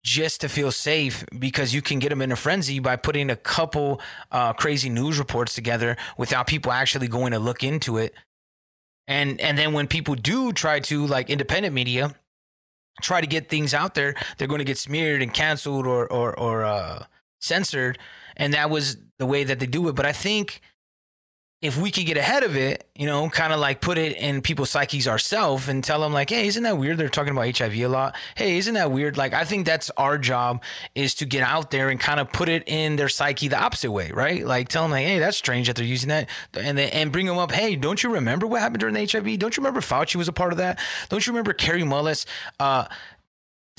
just 0.02 0.40
to 0.40 0.48
feel 0.48 0.72
safe 0.72 1.24
because 1.38 1.72
you 1.72 1.80
can 1.80 1.98
get 1.98 2.08
them 2.08 2.22
in 2.22 2.32
a 2.32 2.36
frenzy 2.36 2.80
by 2.80 2.96
putting 2.96 3.30
a 3.30 3.36
couple 3.36 4.00
uh, 4.30 4.52
crazy 4.52 4.88
news 4.88 5.18
reports 5.18 5.54
together 5.54 5.96
without 6.18 6.46
people 6.46 6.72
actually 6.72 7.08
going 7.08 7.32
to 7.32 7.38
look 7.38 7.62
into 7.62 7.98
it. 7.98 8.14
And 9.06 9.40
and 9.40 9.58
then 9.58 9.72
when 9.72 9.88
people 9.88 10.14
do 10.14 10.52
try 10.52 10.80
to 10.80 11.06
like 11.06 11.30
independent 11.30 11.74
media 11.74 12.14
try 13.00 13.20
to 13.20 13.26
get 13.26 13.48
things 13.48 13.72
out 13.74 13.94
there, 13.94 14.14
they're 14.36 14.48
going 14.48 14.58
to 14.58 14.64
get 14.64 14.78
smeared 14.78 15.22
and 15.22 15.32
canceled 15.32 15.86
or 15.86 16.10
or 16.10 16.38
or 16.38 16.64
uh, 16.64 17.04
censored. 17.40 17.98
And 18.36 18.54
that 18.54 18.70
was 18.70 18.96
the 19.18 19.26
way 19.26 19.44
that 19.44 19.60
they 19.60 19.66
do 19.66 19.88
it. 19.88 19.94
But 19.94 20.06
I 20.06 20.12
think 20.12 20.60
if 21.62 21.78
we 21.78 21.92
could 21.92 22.06
get 22.06 22.16
ahead 22.16 22.42
of 22.42 22.56
it, 22.56 22.88
you 22.96 23.06
know, 23.06 23.30
kind 23.30 23.52
of 23.52 23.60
like 23.60 23.80
put 23.80 23.96
it 23.96 24.16
in 24.16 24.42
people's 24.42 24.70
psyches 24.70 25.06
ourselves 25.06 25.68
and 25.68 25.84
tell 25.84 26.00
them 26.00 26.12
like, 26.12 26.28
hey, 26.30 26.48
isn't 26.48 26.64
that 26.64 26.76
weird? 26.76 26.98
They're 26.98 27.08
talking 27.08 27.30
about 27.30 27.56
HIV 27.56 27.74
a 27.74 27.86
lot. 27.86 28.16
Hey, 28.34 28.58
isn't 28.58 28.74
that 28.74 28.90
weird? 28.90 29.16
Like, 29.16 29.32
I 29.32 29.44
think 29.44 29.64
that's 29.64 29.88
our 29.90 30.18
job 30.18 30.60
is 30.96 31.14
to 31.14 31.24
get 31.24 31.44
out 31.44 31.70
there 31.70 31.88
and 31.88 32.00
kind 32.00 32.18
of 32.18 32.32
put 32.32 32.48
it 32.48 32.64
in 32.66 32.96
their 32.96 33.08
psyche 33.08 33.46
the 33.46 33.62
opposite 33.62 33.92
way, 33.92 34.10
right? 34.10 34.44
Like, 34.44 34.68
tell 34.68 34.82
them 34.82 34.90
like, 34.90 35.06
hey, 35.06 35.20
that's 35.20 35.36
strange 35.36 35.68
that 35.68 35.76
they're 35.76 35.84
using 35.84 36.08
that, 36.08 36.28
and 36.52 36.76
then 36.76 36.90
and 36.90 37.12
bring 37.12 37.26
them 37.26 37.38
up. 37.38 37.52
Hey, 37.52 37.76
don't 37.76 38.02
you 38.02 38.12
remember 38.12 38.48
what 38.48 38.60
happened 38.60 38.80
during 38.80 38.94
the 38.94 39.06
HIV? 39.06 39.38
Don't 39.38 39.56
you 39.56 39.62
remember 39.62 39.80
Fauci 39.80 40.16
was 40.16 40.26
a 40.26 40.32
part 40.32 40.50
of 40.50 40.58
that? 40.58 40.80
Don't 41.10 41.24
you 41.24 41.32
remember 41.32 41.52
Kary 41.52 41.82
Mullis? 41.82 42.26
Uh, 42.58 42.86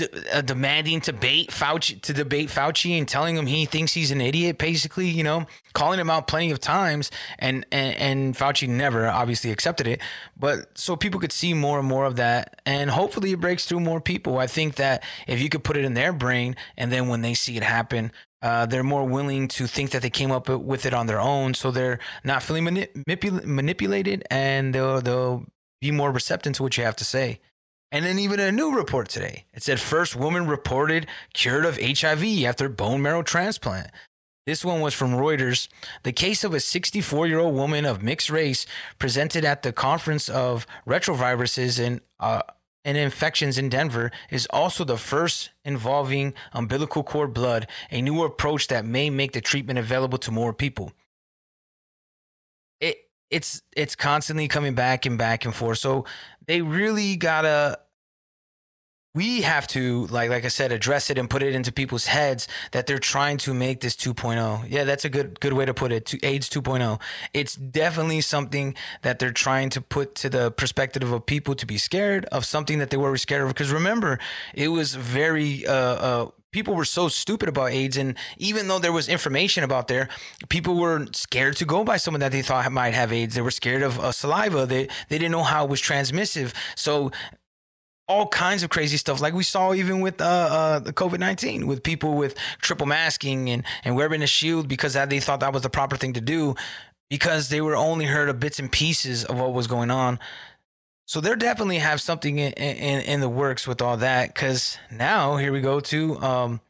uh, 0.01 0.41
demanding 0.41 1.01
to 1.01 1.11
debate 1.11 1.51
Fauci 1.51 2.01
to 2.01 2.13
debate 2.13 2.49
Fauci 2.49 2.97
and 2.97 3.07
telling 3.07 3.35
him 3.37 3.45
he 3.45 3.65
thinks 3.65 3.93
he's 3.93 4.09
an 4.09 4.21
idiot, 4.21 4.57
basically, 4.57 5.07
you 5.07 5.23
know, 5.23 5.45
calling 5.73 5.99
him 5.99 6.09
out 6.09 6.27
plenty 6.27 6.49
of 6.49 6.59
times, 6.59 7.11
and 7.37 7.65
and, 7.71 7.95
and 7.97 8.35
Fauci 8.35 8.67
never 8.67 9.07
obviously 9.07 9.51
accepted 9.51 9.85
it, 9.85 10.01
but 10.35 10.75
so 10.77 10.95
people 10.95 11.19
could 11.19 11.31
see 11.31 11.53
more 11.53 11.77
and 11.77 11.87
more 11.87 12.05
of 12.05 12.15
that, 12.15 12.59
and 12.65 12.89
hopefully 12.89 13.33
it 13.33 13.39
breaks 13.39 13.65
through 13.65 13.81
more 13.81 14.01
people. 14.01 14.39
I 14.39 14.47
think 14.47 14.75
that 14.75 15.03
if 15.27 15.39
you 15.39 15.49
could 15.49 15.63
put 15.63 15.77
it 15.77 15.85
in 15.85 15.93
their 15.93 16.11
brain, 16.11 16.55
and 16.75 16.91
then 16.91 17.07
when 17.07 17.21
they 17.21 17.35
see 17.35 17.55
it 17.55 17.63
happen, 17.63 18.11
uh, 18.41 18.65
they're 18.65 18.83
more 18.83 19.05
willing 19.05 19.47
to 19.49 19.67
think 19.67 19.91
that 19.91 20.01
they 20.01 20.09
came 20.09 20.31
up 20.31 20.49
with 20.49 20.87
it 20.87 20.93
on 20.95 21.05
their 21.05 21.21
own, 21.21 21.53
so 21.53 21.69
they're 21.69 21.99
not 22.23 22.41
feeling 22.41 22.65
manip- 22.65 23.45
manipulated, 23.45 24.23
and 24.31 24.73
they'll 24.73 25.01
they'll 25.01 25.45
be 25.81 25.91
more 25.91 26.11
receptive 26.11 26.53
to 26.53 26.63
what 26.63 26.77
you 26.77 26.83
have 26.83 26.95
to 26.95 27.05
say. 27.05 27.39
And 27.93 28.03
then 28.03 28.17
even 28.17 28.39
a 28.39 28.51
new 28.51 28.75
report 28.75 29.07
today. 29.07 29.45
It 29.53 29.61
said 29.61 29.79
first 29.79 30.15
woman 30.15 30.47
reported 30.47 31.05
cured 31.35 31.63
of 31.63 31.79
HIV 31.79 32.43
after 32.43 32.67
bone 32.67 33.03
marrow 33.03 33.21
transplant. 33.21 33.91
This 34.47 34.65
one 34.65 34.81
was 34.81 34.95
from 34.95 35.11
Reuters. 35.11 35.67
The 36.01 36.11
case 36.11 36.43
of 36.43 36.55
a 36.55 36.59
64 36.59 37.27
year 37.27 37.37
old 37.37 37.53
woman 37.53 37.85
of 37.85 38.01
mixed 38.01 38.31
race 38.31 38.65
presented 38.97 39.45
at 39.45 39.61
the 39.61 39.71
conference 39.71 40.27
of 40.27 40.65
retroviruses 40.87 41.79
and, 41.79 42.01
uh, 42.19 42.41
and 42.83 42.97
infections 42.97 43.59
in 43.59 43.69
Denver 43.69 44.11
is 44.31 44.47
also 44.49 44.83
the 44.83 44.97
first 44.97 45.51
involving 45.63 46.33
umbilical 46.51 47.03
cord 47.03 47.31
blood, 47.31 47.67
a 47.91 48.01
new 48.01 48.23
approach 48.23 48.69
that 48.69 48.85
may 48.85 49.11
make 49.11 49.33
the 49.33 49.39
treatment 49.39 49.77
available 49.77 50.17
to 50.17 50.31
more 50.31 50.51
people. 50.51 50.93
It 53.33 53.43
it's 53.43 53.61
it's 53.75 53.95
constantly 53.95 54.47
coming 54.47 54.73
back 54.75 55.05
and 55.05 55.17
back 55.17 55.45
and 55.45 55.53
forth. 55.53 55.79
So 55.79 56.05
they 56.47 56.61
really 56.61 57.17
gotta 57.17 57.79
we 59.15 59.41
have 59.41 59.67
to 59.67 60.07
like 60.07 60.29
like 60.29 60.45
I 60.45 60.47
said 60.47 60.71
address 60.71 61.09
it 61.09 61.17
and 61.17 61.29
put 61.29 61.43
it 61.43 61.53
into 61.53 61.71
people's 61.71 62.07
heads 62.07 62.47
that 62.71 62.87
they're 62.87 62.99
trying 62.99 63.37
to 63.39 63.53
make 63.53 63.81
this 63.81 63.95
2.0. 63.95 64.65
Yeah, 64.69 64.85
that's 64.85 65.05
a 65.05 65.09
good 65.09 65.39
good 65.39 65.53
way 65.53 65.65
to 65.65 65.73
put 65.73 65.91
it. 65.91 66.05
To 66.07 66.25
AIDS 66.25 66.49
2.0. 66.49 67.01
It's 67.33 67.55
definitely 67.55 68.21
something 68.21 68.75
that 69.01 69.19
they're 69.19 69.31
trying 69.31 69.69
to 69.71 69.81
put 69.81 70.15
to 70.15 70.29
the 70.29 70.51
perspective 70.51 71.11
of 71.11 71.25
people 71.25 71.55
to 71.55 71.65
be 71.65 71.77
scared 71.77 72.25
of 72.25 72.45
something 72.45 72.79
that 72.79 72.89
they 72.89 72.97
were 72.97 73.17
scared 73.17 73.43
of 73.43 73.49
because 73.49 73.71
remember, 73.71 74.19
it 74.53 74.69
was 74.69 74.95
very 74.95 75.67
uh, 75.67 75.73
uh 75.73 76.27
people 76.53 76.75
were 76.75 76.85
so 76.85 77.09
stupid 77.09 77.49
about 77.49 77.71
AIDS. 77.71 77.97
And 77.97 78.17
even 78.37 78.69
though 78.69 78.79
there 78.79 78.93
was 78.93 79.09
information 79.09 79.63
about 79.65 79.89
there, 79.89 80.07
people 80.47 80.75
were 80.79 81.07
scared 81.11 81.57
to 81.57 81.65
go 81.65 81.83
by 81.83 81.97
someone 81.97 82.21
that 82.21 82.31
they 82.31 82.41
thought 82.41 82.71
might 82.71 82.93
have 82.93 83.11
AIDS. 83.11 83.35
They 83.35 83.41
were 83.41 83.51
scared 83.51 83.83
of 83.83 84.15
saliva. 84.15 84.65
They, 84.65 84.87
they 85.09 85.17
didn't 85.17 85.31
know 85.31 85.43
how 85.43 85.65
it 85.65 85.69
was 85.69 85.81
transmissive. 85.81 86.53
So 86.75 87.11
all 88.07 88.27
kinds 88.27 88.63
of 88.63 88.69
crazy 88.69 88.97
stuff 88.97 89.21
like 89.21 89.33
we 89.33 89.43
saw 89.43 89.73
even 89.73 90.01
with 90.01 90.19
uh, 90.19 90.25
uh, 90.25 90.79
the 90.79 90.91
covid-19 90.91 91.63
with 91.63 91.81
people 91.81 92.15
with 92.15 92.35
triple 92.59 92.85
masking 92.85 93.49
and, 93.49 93.63
and 93.85 93.95
wearing 93.95 94.21
a 94.21 94.27
shield 94.27 94.67
because 94.67 94.93
that, 94.93 95.09
they 95.09 95.21
thought 95.21 95.39
that 95.39 95.53
was 95.53 95.61
the 95.61 95.69
proper 95.69 95.95
thing 95.95 96.11
to 96.11 96.19
do 96.19 96.53
because 97.09 97.47
they 97.47 97.61
were 97.61 97.77
only 97.77 98.05
heard 98.05 98.27
of 98.27 98.41
bits 98.41 98.59
and 98.59 98.69
pieces 98.69 99.23
of 99.23 99.39
what 99.39 99.53
was 99.53 99.67
going 99.67 99.89
on 99.89 100.19
so 101.05 101.21
they 101.21 101.35
definitely 101.35 101.79
have 101.79 102.01
something 102.01 102.39
in, 102.39 102.53
in, 102.53 103.01
in 103.01 103.19
the 103.19 103.29
works 103.29 103.67
with 103.67 103.81
all 103.81 103.97
that 103.97 104.33
because 104.33 104.77
now 104.91 105.37
here 105.37 105.51
we 105.51 105.61
go 105.61 105.79
to 105.79 106.19
um, 106.21 106.61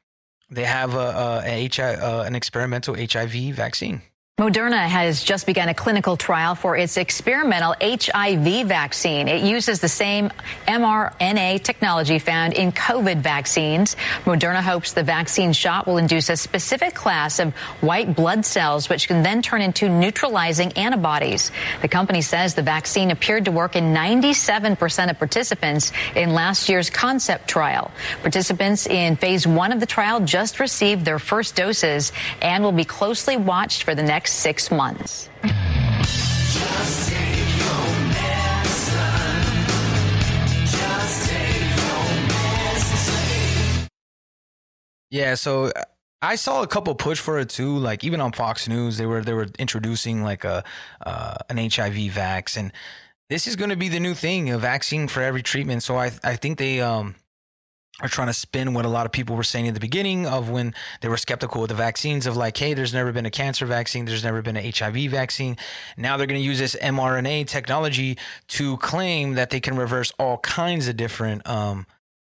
they 0.49 0.65
have 0.65 0.93
a, 0.95 1.43
a, 1.45 1.67
a 1.67 1.81
uh, 1.81 2.23
an 2.23 2.35
experimental 2.35 2.95
hiv 2.95 3.31
vaccine 3.55 4.01
Moderna 4.39 4.87
has 4.87 5.23
just 5.23 5.45
begun 5.45 5.69
a 5.69 5.75
clinical 5.75 6.17
trial 6.17 6.55
for 6.55 6.75
its 6.75 6.97
experimental 6.97 7.75
HIV 7.79 8.65
vaccine. 8.65 9.27
It 9.27 9.43
uses 9.43 9.79
the 9.79 9.87
same 9.87 10.31
mRNA 10.67 11.61
technology 11.61 12.17
found 12.17 12.53
in 12.53 12.71
COVID 12.71 13.17
vaccines. 13.21 13.95
Moderna 14.25 14.63
hopes 14.63 14.93
the 14.93 15.03
vaccine 15.03 15.53
shot 15.53 15.85
will 15.85 15.97
induce 15.99 16.31
a 16.31 16.35
specific 16.35 16.95
class 16.95 17.37
of 17.37 17.53
white 17.81 18.15
blood 18.15 18.43
cells, 18.43 18.89
which 18.89 19.07
can 19.07 19.21
then 19.21 19.43
turn 19.43 19.61
into 19.61 19.87
neutralizing 19.87 20.71
antibodies. 20.71 21.51
The 21.83 21.87
company 21.87 22.23
says 22.23 22.55
the 22.55 22.63
vaccine 22.63 23.11
appeared 23.11 23.45
to 23.45 23.51
work 23.51 23.75
in 23.75 23.93
97% 23.93 25.11
of 25.11 25.19
participants 25.19 25.91
in 26.15 26.33
last 26.33 26.69
year's 26.69 26.89
concept 26.89 27.47
trial. 27.47 27.91
Participants 28.23 28.87
in 28.87 29.15
phase 29.15 29.45
one 29.45 29.71
of 29.71 29.79
the 29.79 29.85
trial 29.85 30.21
just 30.21 30.59
received 30.59 31.05
their 31.05 31.19
first 31.19 31.55
doses 31.55 32.11
and 32.41 32.63
will 32.63 32.71
be 32.71 32.83
closely 32.83 33.37
watched 33.37 33.83
for 33.83 33.93
the 33.93 34.01
next 34.01 34.22
next 34.23 34.35
six 34.35 34.71
months. 34.71 35.29
Yeah, 45.11 45.35
so 45.35 45.73
I 46.21 46.35
saw 46.35 46.63
a 46.63 46.67
couple 46.67 46.95
push 46.95 47.19
for 47.19 47.37
it 47.37 47.49
too. 47.49 47.77
Like 47.77 48.05
even 48.05 48.21
on 48.21 48.31
Fox 48.31 48.69
News, 48.69 48.97
they 48.97 49.05
were 49.05 49.21
they 49.21 49.33
were 49.33 49.47
introducing 49.59 50.23
like 50.23 50.45
a 50.45 50.63
uh, 51.05 51.35
an 51.49 51.57
HIV 51.57 52.15
vax, 52.15 52.55
and 52.55 52.71
this 53.29 53.45
is 53.45 53.57
going 53.57 53.71
to 53.71 53.75
be 53.75 53.89
the 53.89 53.99
new 53.99 54.13
thing, 54.13 54.49
a 54.49 54.57
vaccine 54.57 55.09
for 55.09 55.21
every 55.21 55.43
treatment. 55.43 55.83
So 55.83 55.97
I 55.97 56.11
I 56.23 56.37
think 56.37 56.59
they 56.59 56.79
um 56.79 57.15
are 58.01 58.09
trying 58.09 58.27
to 58.27 58.33
spin 58.33 58.73
what 58.73 58.85
a 58.85 58.89
lot 58.89 59.05
of 59.05 59.11
people 59.11 59.35
were 59.35 59.43
saying 59.43 59.67
at 59.67 59.73
the 59.75 59.79
beginning 59.79 60.25
of 60.25 60.49
when 60.49 60.73
they 61.01 61.07
were 61.07 61.17
skeptical 61.17 61.61
of 61.61 61.69
the 61.69 61.75
vaccines 61.75 62.25
of 62.25 62.35
like, 62.35 62.57
hey, 62.57 62.73
there's 62.73 62.93
never 62.93 63.11
been 63.11 63.25
a 63.25 63.31
cancer 63.31 63.65
vaccine, 63.67 64.05
there's 64.05 64.23
never 64.23 64.41
been 64.41 64.57
an 64.57 64.71
HIV 64.71 65.11
vaccine. 65.11 65.57
Now 65.95 66.17
they're 66.17 66.27
going 66.27 66.41
to 66.41 66.45
use 66.45 66.57
this 66.57 66.75
mRNA 66.81 67.47
technology 67.47 68.17
to 68.49 68.77
claim 68.77 69.35
that 69.35 69.51
they 69.51 69.59
can 69.59 69.77
reverse 69.77 70.11
all 70.17 70.39
kinds 70.39 70.87
of 70.87 70.97
different 70.97 71.47
um, 71.47 71.85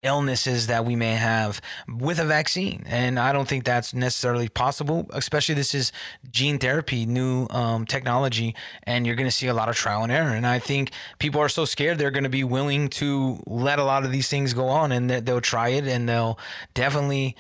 illnesses 0.03 0.69
that 0.69 0.85
we 0.85 0.95
may 0.95 1.15
have 1.15 1.61
with 1.89 2.19
a 2.19 2.25
vaccine. 2.25 2.85
And 2.87 3.19
I 3.19 3.33
don't 3.33 3.49
think 3.49 3.65
that's 3.65 3.93
necessarily 3.93 4.49
possible, 4.49 5.07
especially 5.13 5.55
this 5.55 5.75
is 5.75 5.93
gene 6.31 6.59
therapy, 6.59 7.05
new 7.05 7.47
um, 7.51 7.85
technology, 7.85 8.55
and 8.85 9.07
you're 9.07 9.17
going 9.17 9.29
to 9.29 9.35
see 9.35 9.49
a 9.49 9.55
lot 9.55 9.69
of 9.69 9.77
trial 9.77 10.03
and 10.03 10.13
error. 10.13 10.35
And 10.35 10.47
I 10.47 10.59
think 10.59 10.91
people 11.19 11.41
are 11.41 11.49
so 11.49 11.65
scared 11.65 11.99
they're 11.99 12.11
going 12.11 12.25
to 12.25 12.31
be 12.31 12.45
willing 12.45 12.89
to 12.91 13.43
let 13.47 13.79
a 13.79 13.85
lot 13.85 14.05
of 14.05 14.13
these 14.13 14.29
things 14.29 14.55
go 14.55 14.69
on 14.69 14.93
and 14.93 15.11
that 15.11 15.27
they'll 15.27 15.41
try 15.41 15.71
it 15.71 15.87
and 15.87 16.09
they'll 16.09 16.39
definitely 16.75 17.37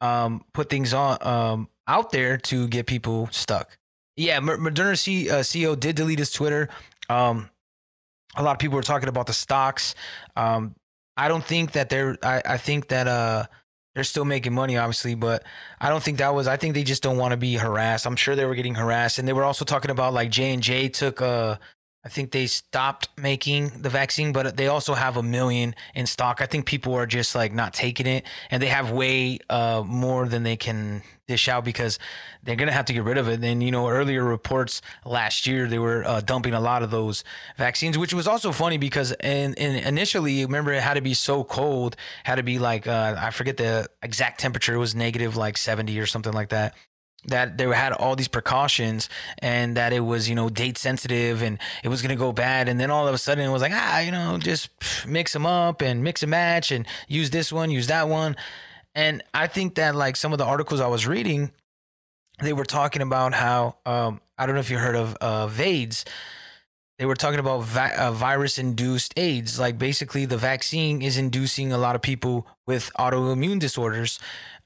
um, 0.00 0.44
put 0.52 0.70
things 0.70 0.94
on 0.94 1.18
um, 1.22 1.68
out 1.86 2.12
there 2.12 2.36
to 2.36 2.68
get 2.68 2.86
people 2.86 3.28
stuck. 3.32 3.76
Yeah, 4.16 4.40
Moderna 4.40 4.98
C, 4.98 5.30
uh, 5.30 5.40
CEO 5.40 5.78
did 5.78 5.96
delete 5.96 6.18
his 6.18 6.32
Twitter. 6.32 6.68
Um, 7.08 7.50
a 8.36 8.42
lot 8.42 8.52
of 8.52 8.58
people 8.58 8.76
were 8.76 8.82
talking 8.82 9.08
about 9.08 9.26
the 9.26 9.32
stocks. 9.32 9.94
Um, 10.36 10.74
I 11.18 11.28
don't 11.28 11.44
think 11.44 11.72
that 11.72 11.90
they're. 11.90 12.16
I, 12.22 12.40
I 12.46 12.56
think 12.56 12.88
that 12.88 13.08
uh 13.08 13.46
they're 13.94 14.04
still 14.04 14.24
making 14.24 14.54
money, 14.54 14.76
obviously, 14.76 15.16
but 15.16 15.42
I 15.80 15.88
don't 15.88 16.02
think 16.02 16.18
that 16.18 16.32
was. 16.32 16.46
I 16.46 16.56
think 16.56 16.74
they 16.74 16.84
just 16.84 17.02
don't 17.02 17.18
want 17.18 17.32
to 17.32 17.36
be 17.36 17.56
harassed. 17.56 18.06
I'm 18.06 18.14
sure 18.14 18.36
they 18.36 18.44
were 18.44 18.54
getting 18.54 18.76
harassed, 18.76 19.18
and 19.18 19.26
they 19.26 19.32
were 19.32 19.44
also 19.44 19.64
talking 19.64 19.90
about 19.90 20.14
like 20.14 20.30
J 20.30 20.52
and 20.52 20.62
J 20.62 20.88
took 20.88 21.20
uh 21.20 21.56
I 22.04 22.08
think 22.08 22.30
they 22.30 22.46
stopped 22.46 23.08
making 23.18 23.82
the 23.82 23.90
vaccine, 23.90 24.32
but 24.32 24.56
they 24.56 24.68
also 24.68 24.94
have 24.94 25.16
a 25.16 25.22
million 25.22 25.74
in 25.96 26.06
stock. 26.06 26.40
I 26.40 26.46
think 26.46 26.64
people 26.64 26.94
are 26.94 27.06
just 27.06 27.34
like 27.34 27.52
not 27.52 27.74
taking 27.74 28.06
it, 28.06 28.24
and 28.50 28.62
they 28.62 28.68
have 28.68 28.92
way 28.92 29.40
uh, 29.50 29.82
more 29.84 30.28
than 30.28 30.44
they 30.44 30.56
can 30.56 31.02
dish 31.26 31.48
out 31.48 31.64
because 31.64 31.98
they're 32.42 32.56
gonna 32.56 32.72
have 32.72 32.86
to 32.86 32.92
get 32.92 33.02
rid 33.02 33.18
of 33.18 33.28
it. 33.28 33.42
And 33.42 33.62
you 33.62 33.72
know, 33.72 33.88
earlier 33.88 34.22
reports 34.22 34.80
last 35.04 35.46
year 35.46 35.66
they 35.66 35.80
were 35.80 36.04
uh, 36.04 36.20
dumping 36.20 36.54
a 36.54 36.60
lot 36.60 36.84
of 36.84 36.92
those 36.92 37.24
vaccines, 37.56 37.98
which 37.98 38.14
was 38.14 38.28
also 38.28 38.52
funny 38.52 38.78
because 38.78 39.10
in, 39.22 39.54
in 39.54 39.74
initially, 39.74 40.44
remember 40.44 40.72
it 40.72 40.82
had 40.82 40.94
to 40.94 41.02
be 41.02 41.14
so 41.14 41.42
cold, 41.42 41.96
had 42.22 42.36
to 42.36 42.44
be 42.44 42.60
like 42.60 42.86
uh, 42.86 43.16
I 43.18 43.30
forget 43.32 43.56
the 43.56 43.88
exact 44.04 44.38
temperature, 44.40 44.74
it 44.74 44.78
was 44.78 44.94
negative 44.94 45.36
like 45.36 45.56
seventy 45.56 45.98
or 45.98 46.06
something 46.06 46.32
like 46.32 46.50
that 46.50 46.74
that 47.26 47.58
they 47.58 47.64
had 47.64 47.92
all 47.92 48.16
these 48.16 48.28
precautions 48.28 49.08
and 49.38 49.76
that 49.76 49.92
it 49.92 50.00
was 50.00 50.28
you 50.28 50.34
know 50.34 50.48
date 50.48 50.78
sensitive 50.78 51.42
and 51.42 51.58
it 51.82 51.88
was 51.88 52.00
going 52.00 52.10
to 52.10 52.16
go 52.16 52.32
bad 52.32 52.68
and 52.68 52.78
then 52.78 52.90
all 52.90 53.08
of 53.08 53.14
a 53.14 53.18
sudden 53.18 53.44
it 53.44 53.52
was 53.52 53.62
like 53.62 53.72
ah 53.74 53.98
you 53.98 54.10
know 54.10 54.38
just 54.38 54.70
mix 55.06 55.32
them 55.32 55.44
up 55.44 55.82
and 55.82 56.02
mix 56.02 56.22
and 56.22 56.30
match 56.30 56.70
and 56.70 56.86
use 57.08 57.30
this 57.30 57.52
one 57.52 57.70
use 57.70 57.88
that 57.88 58.08
one 58.08 58.36
and 58.94 59.22
i 59.34 59.46
think 59.46 59.74
that 59.74 59.94
like 59.94 60.16
some 60.16 60.32
of 60.32 60.38
the 60.38 60.44
articles 60.44 60.80
i 60.80 60.86
was 60.86 61.06
reading 61.06 61.50
they 62.40 62.52
were 62.52 62.64
talking 62.64 63.02
about 63.02 63.34
how 63.34 63.76
um, 63.84 64.20
i 64.38 64.46
don't 64.46 64.54
know 64.54 64.60
if 64.60 64.70
you 64.70 64.78
heard 64.78 64.96
of 64.96 65.16
uh, 65.20 65.50
aids 65.58 66.04
they 66.98 67.06
were 67.06 67.14
talking 67.14 67.38
about 67.38 67.62
vi- 67.62 67.94
uh, 67.94 68.10
virus 68.10 68.58
induced 68.58 69.16
AIDS. 69.16 69.58
Like 69.58 69.78
basically, 69.78 70.24
the 70.24 70.36
vaccine 70.36 71.00
is 71.00 71.16
inducing 71.16 71.72
a 71.72 71.78
lot 71.78 71.94
of 71.94 72.02
people 72.02 72.44
with 72.66 72.90
autoimmune 72.98 73.60
disorders. 73.60 74.18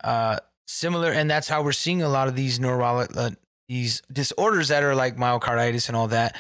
Uh, 0.03 0.39
similar, 0.73 1.13
and 1.13 1.31
that's 1.31 1.49
how 1.49 1.63
we're 1.63 1.73
seeing 1.73 2.03
a 2.03 2.09
lot 2.09 2.29
of 2.29 2.37
these 2.37 2.59
neurologic 2.59 3.17
uh, 3.17 3.31
these 3.69 4.03
disorders 4.13 4.69
that 4.69 4.83
are 4.83 4.95
like 4.95 5.17
myocarditis 5.17 5.89
and 5.89 5.97
all 5.97 6.09
that. 6.09 6.37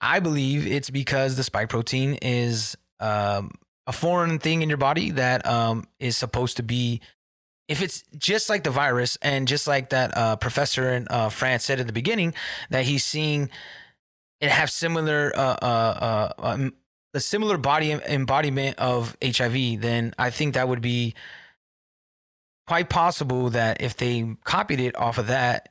I 0.00 0.20
believe 0.20 0.66
it's 0.66 0.90
because 0.90 1.36
the 1.36 1.44
spike 1.44 1.70
protein 1.70 2.18
is 2.20 2.76
um, 3.00 3.52
a 3.86 3.92
foreign 3.92 4.38
thing 4.38 4.62
in 4.62 4.68
your 4.68 4.78
body 4.78 5.12
that 5.12 5.46
um, 5.46 5.86
is 5.98 6.16
supposed 6.16 6.56
to 6.58 6.62
be. 6.62 7.00
If 7.66 7.80
it's 7.80 8.04
just 8.18 8.50
like 8.50 8.62
the 8.64 8.70
virus, 8.70 9.16
and 9.22 9.48
just 9.48 9.66
like 9.66 9.90
that 9.90 10.14
uh, 10.16 10.36
professor 10.36 10.90
in 10.90 11.06
uh, 11.08 11.30
France 11.30 11.64
said 11.64 11.80
at 11.80 11.86
the 11.86 11.94
beginning, 11.94 12.34
that 12.68 12.84
he's 12.84 13.04
seeing 13.04 13.48
it 14.40 14.50
have 14.50 14.70
similar 14.70 15.32
uh, 15.34 15.56
uh, 15.62 15.64
uh, 15.64 16.32
um, 16.38 16.74
a 17.14 17.20
similar 17.20 17.56
body 17.56 17.92
embodiment 17.92 18.78
of 18.78 19.16
HIV, 19.24 19.80
then 19.80 20.12
I 20.18 20.30
think 20.30 20.54
that 20.54 20.68
would 20.68 20.82
be 20.82 21.14
quite 22.66 22.88
possible 22.88 23.50
that 23.50 23.80
if 23.80 23.96
they 23.96 24.36
copied 24.44 24.80
it 24.80 24.96
off 24.96 25.18
of 25.18 25.26
that, 25.26 25.70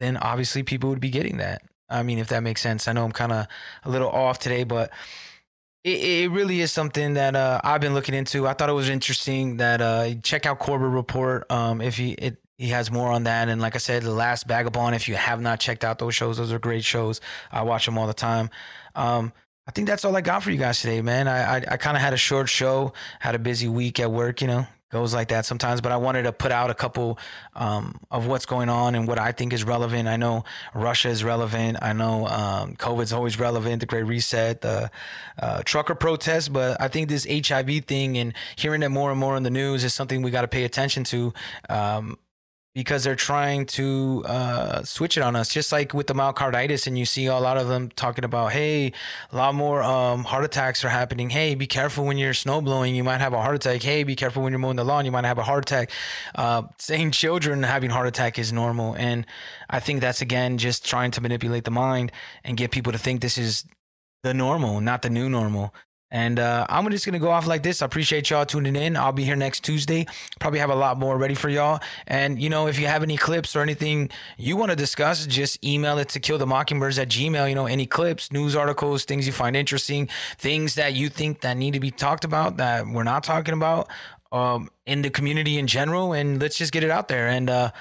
then 0.00 0.16
obviously 0.16 0.62
people 0.62 0.90
would 0.90 1.00
be 1.00 1.10
getting 1.10 1.38
that. 1.38 1.62
I 1.88 2.02
mean, 2.02 2.18
if 2.18 2.28
that 2.28 2.42
makes 2.42 2.60
sense. 2.60 2.88
I 2.88 2.92
know 2.92 3.04
I'm 3.04 3.12
kind 3.12 3.32
of 3.32 3.46
a 3.84 3.90
little 3.90 4.08
off 4.08 4.38
today, 4.38 4.64
but 4.64 4.90
it, 5.84 6.02
it 6.02 6.30
really 6.30 6.60
is 6.60 6.72
something 6.72 7.14
that 7.14 7.36
uh, 7.36 7.60
I've 7.62 7.80
been 7.80 7.94
looking 7.94 8.14
into. 8.14 8.48
I 8.48 8.54
thought 8.54 8.70
it 8.70 8.74
was 8.74 8.88
interesting 8.88 9.58
that 9.58 9.80
uh, 9.80 10.14
check 10.22 10.46
out 10.46 10.58
Corbett 10.58 10.88
Report 10.88 11.50
um, 11.50 11.80
if 11.80 11.96
he 11.96 12.12
it, 12.12 12.38
he 12.56 12.68
has 12.68 12.90
more 12.90 13.10
on 13.10 13.24
that. 13.24 13.48
And 13.48 13.60
like 13.60 13.74
I 13.74 13.78
said, 13.78 14.02
the 14.02 14.12
last 14.12 14.46
Vagabond. 14.46 14.94
If 14.94 15.08
you 15.08 15.14
have 15.16 15.40
not 15.40 15.60
checked 15.60 15.84
out 15.84 15.98
those 15.98 16.14
shows, 16.14 16.38
those 16.38 16.52
are 16.52 16.58
great 16.58 16.84
shows. 16.84 17.20
I 17.52 17.62
watch 17.62 17.84
them 17.84 17.98
all 17.98 18.06
the 18.06 18.14
time. 18.14 18.50
Um, 18.94 19.32
I 19.66 19.72
think 19.72 19.88
that's 19.88 20.04
all 20.04 20.16
I 20.16 20.20
got 20.20 20.42
for 20.42 20.50
you 20.50 20.58
guys 20.58 20.80
today, 20.80 21.02
man. 21.02 21.28
I 21.28 21.56
I, 21.56 21.64
I 21.72 21.76
kind 21.76 21.96
of 21.96 22.02
had 22.02 22.12
a 22.12 22.18
short 22.18 22.48
show, 22.48 22.92
had 23.20 23.34
a 23.34 23.38
busy 23.38 23.68
week 23.68 24.00
at 24.00 24.10
work, 24.10 24.40
you 24.40 24.46
know, 24.46 24.66
goes 24.94 25.12
like 25.12 25.26
that 25.28 25.44
sometimes. 25.44 25.80
But 25.80 25.90
I 25.90 25.96
wanted 25.96 26.22
to 26.22 26.32
put 26.32 26.52
out 26.52 26.70
a 26.70 26.74
couple 26.74 27.18
um, 27.56 27.98
of 28.12 28.28
what's 28.28 28.46
going 28.46 28.68
on 28.68 28.94
and 28.94 29.08
what 29.08 29.18
I 29.18 29.32
think 29.32 29.52
is 29.52 29.64
relevant. 29.64 30.06
I 30.06 30.16
know 30.16 30.44
Russia 30.72 31.08
is 31.08 31.24
relevant. 31.24 31.78
I 31.82 31.92
know 31.92 32.28
um, 32.28 32.76
COVID's 32.76 33.12
always 33.12 33.36
relevant. 33.40 33.80
The 33.80 33.86
Great 33.86 34.04
Reset, 34.04 34.60
the 34.60 34.92
uh, 35.42 35.62
trucker 35.64 35.96
protest. 35.96 36.52
But 36.52 36.80
I 36.80 36.86
think 36.86 37.08
this 37.08 37.26
HIV 37.28 37.86
thing 37.86 38.16
and 38.16 38.34
hearing 38.54 38.84
it 38.84 38.90
more 38.90 39.10
and 39.10 39.18
more 39.18 39.36
in 39.36 39.42
the 39.42 39.50
news 39.50 39.82
is 39.82 39.92
something 39.92 40.22
we 40.22 40.30
got 40.30 40.42
to 40.42 40.48
pay 40.48 40.62
attention 40.62 41.02
to. 41.04 41.34
Um, 41.68 42.16
because 42.74 43.04
they're 43.04 43.14
trying 43.14 43.64
to 43.64 44.24
uh, 44.26 44.82
switch 44.82 45.16
it 45.16 45.22
on 45.22 45.36
us, 45.36 45.48
just 45.48 45.70
like 45.70 45.94
with 45.94 46.08
the 46.08 46.14
myocarditis. 46.14 46.88
And 46.88 46.98
you 46.98 47.04
see 47.04 47.26
a 47.26 47.38
lot 47.38 47.56
of 47.56 47.68
them 47.68 47.88
talking 47.90 48.24
about, 48.24 48.50
hey, 48.50 48.92
a 49.30 49.36
lot 49.36 49.54
more 49.54 49.80
um, 49.82 50.24
heart 50.24 50.44
attacks 50.44 50.84
are 50.84 50.88
happening. 50.88 51.30
Hey, 51.30 51.54
be 51.54 51.68
careful 51.68 52.04
when 52.04 52.18
you're 52.18 52.34
snow 52.34 52.60
blowing, 52.60 52.96
you 52.96 53.04
might 53.04 53.20
have 53.20 53.32
a 53.32 53.40
heart 53.40 53.54
attack. 53.54 53.82
Hey, 53.82 54.02
be 54.02 54.16
careful 54.16 54.42
when 54.42 54.52
you're 54.52 54.58
mowing 54.58 54.76
the 54.76 54.84
lawn, 54.84 55.04
you 55.04 55.12
might 55.12 55.24
have 55.24 55.38
a 55.38 55.44
heart 55.44 55.64
attack. 55.64 55.90
Uh, 56.34 56.62
saying 56.78 57.12
children 57.12 57.62
having 57.62 57.90
heart 57.90 58.08
attack 58.08 58.40
is 58.40 58.52
normal. 58.52 58.94
And 58.94 59.24
I 59.70 59.78
think 59.78 60.00
that's, 60.00 60.20
again, 60.20 60.58
just 60.58 60.84
trying 60.84 61.12
to 61.12 61.20
manipulate 61.20 61.64
the 61.64 61.70
mind 61.70 62.10
and 62.42 62.56
get 62.56 62.72
people 62.72 62.90
to 62.90 62.98
think 62.98 63.20
this 63.20 63.38
is 63.38 63.64
the 64.24 64.34
normal, 64.34 64.80
not 64.80 65.02
the 65.02 65.10
new 65.10 65.28
normal. 65.28 65.72
And 66.14 66.38
uh, 66.38 66.64
I'm 66.68 66.88
just 66.92 67.04
going 67.04 67.14
to 67.14 67.18
go 67.18 67.30
off 67.30 67.48
like 67.48 67.64
this. 67.64 67.82
I 67.82 67.86
appreciate 67.86 68.30
y'all 68.30 68.46
tuning 68.46 68.76
in. 68.76 68.96
I'll 68.96 69.10
be 69.10 69.24
here 69.24 69.34
next 69.34 69.64
Tuesday. 69.64 70.06
Probably 70.38 70.60
have 70.60 70.70
a 70.70 70.74
lot 70.76 70.96
more 70.96 71.18
ready 71.18 71.34
for 71.34 71.48
y'all. 71.48 71.80
And, 72.06 72.40
you 72.40 72.48
know, 72.48 72.68
if 72.68 72.78
you 72.78 72.86
have 72.86 73.02
any 73.02 73.16
clips 73.16 73.56
or 73.56 73.62
anything 73.62 74.10
you 74.38 74.56
want 74.56 74.70
to 74.70 74.76
discuss, 74.76 75.26
just 75.26 75.64
email 75.64 75.98
it 75.98 76.10
to 76.10 76.20
killthemockingbirds 76.20 77.02
at 77.02 77.08
gmail. 77.08 77.48
You 77.48 77.56
know, 77.56 77.66
any 77.66 77.84
clips, 77.84 78.30
news 78.30 78.54
articles, 78.54 79.04
things 79.04 79.26
you 79.26 79.32
find 79.32 79.56
interesting, 79.56 80.08
things 80.38 80.76
that 80.76 80.94
you 80.94 81.08
think 81.08 81.40
that 81.40 81.56
need 81.56 81.72
to 81.72 81.80
be 81.80 81.90
talked 81.90 82.24
about 82.24 82.58
that 82.58 82.86
we're 82.86 83.02
not 83.02 83.24
talking 83.24 83.54
about 83.54 83.90
um, 84.30 84.70
in 84.86 85.02
the 85.02 85.10
community 85.10 85.58
in 85.58 85.66
general. 85.66 86.12
And 86.12 86.40
let's 86.40 86.56
just 86.56 86.72
get 86.72 86.84
it 86.84 86.90
out 86.92 87.08
there. 87.08 87.26
And 87.26 87.50
uh, 87.50 87.72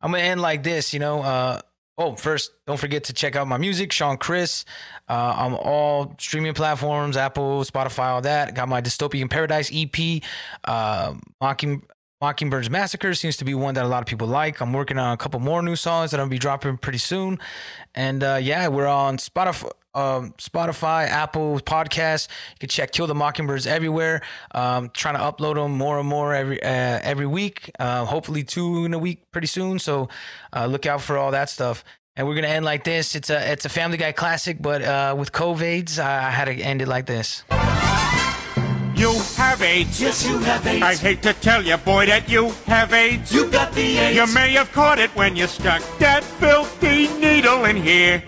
I'm 0.00 0.12
going 0.12 0.22
to 0.22 0.28
end 0.28 0.40
like 0.40 0.62
this, 0.62 0.94
you 0.94 1.00
know. 1.00 1.22
Uh, 1.22 1.60
Oh, 1.98 2.16
first, 2.16 2.52
don't 2.66 2.80
forget 2.80 3.04
to 3.04 3.12
check 3.12 3.36
out 3.36 3.46
my 3.46 3.58
music, 3.58 3.92
Sean 3.92 4.16
Chris, 4.16 4.64
uh, 5.10 5.34
on 5.36 5.54
all 5.54 6.14
streaming 6.18 6.54
platforms, 6.54 7.18
Apple, 7.18 7.60
Spotify, 7.64 8.06
all 8.06 8.22
that. 8.22 8.54
Got 8.54 8.68
my 8.68 8.80
Dystopian 8.80 9.28
Paradise 9.28 9.70
EP, 9.72 10.22
uh, 10.64 11.14
Mocking 11.40 11.82
Mockingbird's 12.22 12.70
Massacre 12.70 13.14
seems 13.14 13.36
to 13.38 13.44
be 13.44 13.52
one 13.52 13.74
that 13.74 13.84
a 13.84 13.88
lot 13.88 14.00
of 14.00 14.06
people 14.06 14.28
like. 14.28 14.60
I'm 14.60 14.72
working 14.72 14.96
on 14.96 15.12
a 15.12 15.16
couple 15.16 15.40
more 15.40 15.60
new 15.60 15.74
songs 15.74 16.12
that 16.12 16.20
I'll 16.20 16.28
be 16.28 16.38
dropping 16.38 16.76
pretty 16.78 16.98
soon. 16.98 17.40
And 17.96 18.22
uh, 18.22 18.38
yeah, 18.40 18.68
we're 18.68 18.86
on 18.86 19.16
Spotify, 19.16 19.72
um, 19.94 20.32
Spotify, 20.38 21.06
Apple 21.08 21.60
Podcasts. 21.60 22.28
You 22.52 22.58
can 22.60 22.68
check 22.68 22.92
Kill 22.92 23.06
the 23.06 23.14
Mockingbirds 23.14 23.66
everywhere. 23.66 24.22
Um, 24.52 24.90
trying 24.90 25.14
to 25.14 25.20
upload 25.20 25.54
them 25.56 25.72
more 25.72 25.98
and 25.98 26.08
more 26.08 26.34
every 26.34 26.62
uh, 26.62 26.68
every 27.02 27.26
week. 27.26 27.70
Uh, 27.78 28.04
hopefully 28.04 28.44
two 28.44 28.84
in 28.84 28.94
a 28.94 28.98
week 28.98 29.30
pretty 29.32 29.46
soon. 29.46 29.78
So 29.78 30.08
uh, 30.54 30.66
look 30.66 30.86
out 30.86 31.02
for 31.02 31.18
all 31.18 31.30
that 31.32 31.50
stuff. 31.50 31.84
And 32.14 32.26
we're 32.26 32.34
gonna 32.34 32.48
end 32.48 32.64
like 32.64 32.84
this. 32.84 33.14
It's 33.14 33.30
a 33.30 33.52
it's 33.52 33.64
a 33.64 33.70
Family 33.70 33.96
Guy 33.96 34.12
classic, 34.12 34.60
but 34.60 34.82
uh, 34.82 35.14
with 35.18 35.32
COVIDs, 35.32 35.98
I 35.98 36.30
had 36.30 36.44
to 36.44 36.52
end 36.52 36.82
it 36.82 36.88
like 36.88 37.06
this. 37.06 37.42
You 38.94 39.18
have 39.36 39.62
AIDS. 39.62 40.00
Yes, 40.00 40.24
you 40.24 40.38
have 40.40 40.66
AIDS. 40.66 40.82
I 40.82 40.94
hate 40.94 41.22
to 41.22 41.32
tell 41.32 41.64
you, 41.64 41.76
boy, 41.78 42.06
that 42.06 42.28
you 42.28 42.50
have 42.66 42.92
AIDS. 42.92 43.32
You 43.32 43.50
got 43.50 43.72
the 43.72 43.98
AIDS. 43.98 44.14
You 44.14 44.32
may 44.34 44.52
have 44.52 44.70
caught 44.72 44.98
it 44.98 45.10
when 45.16 45.34
you 45.34 45.46
stuck 45.46 45.82
that 45.98 46.22
filthy 46.22 47.08
needle 47.18 47.64
in 47.64 47.76
here. 47.76 48.22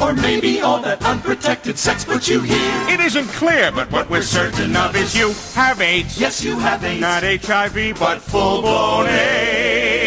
Or 0.00 0.14
maybe 0.14 0.60
all 0.62 0.80
that 0.80 1.04
unprotected 1.04 1.78
sex 1.78 2.04
put 2.06 2.26
you 2.26 2.40
here. 2.40 2.88
It 2.88 3.00
isn't 3.00 3.28
clear, 3.28 3.70
but 3.70 3.90
what 3.92 4.08
we're 4.08 4.22
certain 4.22 4.74
of 4.74 4.96
is 4.96 5.14
you 5.14 5.34
have 5.54 5.82
AIDS. 5.82 6.18
Yes, 6.18 6.42
you 6.42 6.58
have 6.58 6.82
AIDS. 6.82 7.00
Not 7.00 7.22
HIV, 7.22 7.98
but 7.98 8.20
full 8.22 8.62
blown 8.62 9.06
AIDS. 9.08 10.00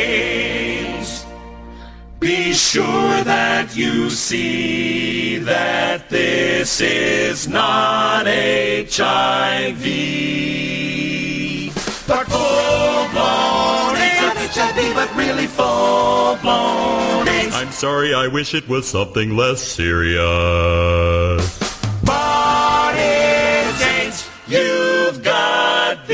Be 2.19 2.53
sure 2.53 3.23
that 3.23 3.75
you 3.75 4.09
see 4.09 5.37
that 5.39 6.09
this 6.09 6.81
is 6.81 7.47
not 7.47 8.25
HIV. 8.25 9.83
But 12.07 12.27
full 12.27 13.09
blown, 13.11 13.13
it's 13.13 13.21
not 13.73 13.92
HIV, 14.55 14.93
but 14.93 15.09
really 15.15 15.47
full 15.47 16.35
blown. 16.37 17.27
I'm 17.27 17.71
sorry, 17.71 18.13
I 18.13 18.27
wish 18.27 18.53
it 18.53 18.69
was 18.69 18.87
something 18.87 19.35
less 19.35 19.59
serious. 19.59 20.21
But 22.03 22.93
it's 22.95 23.81
AIDS, 23.81 24.29
you've 24.47 25.23
got 25.23 26.05
the 26.07 26.13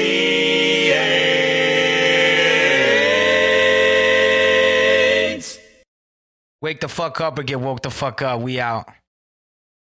AIDS. 5.40 5.60
Wake 6.62 6.80
the 6.80 6.88
fuck 6.88 7.20
up 7.20 7.38
or 7.40 7.44
get 7.44 7.60
woke 7.60 7.82
the 7.82 7.90
fuck 7.90 8.22
up. 8.22 8.40
We 8.40 8.62
out. 8.62 8.88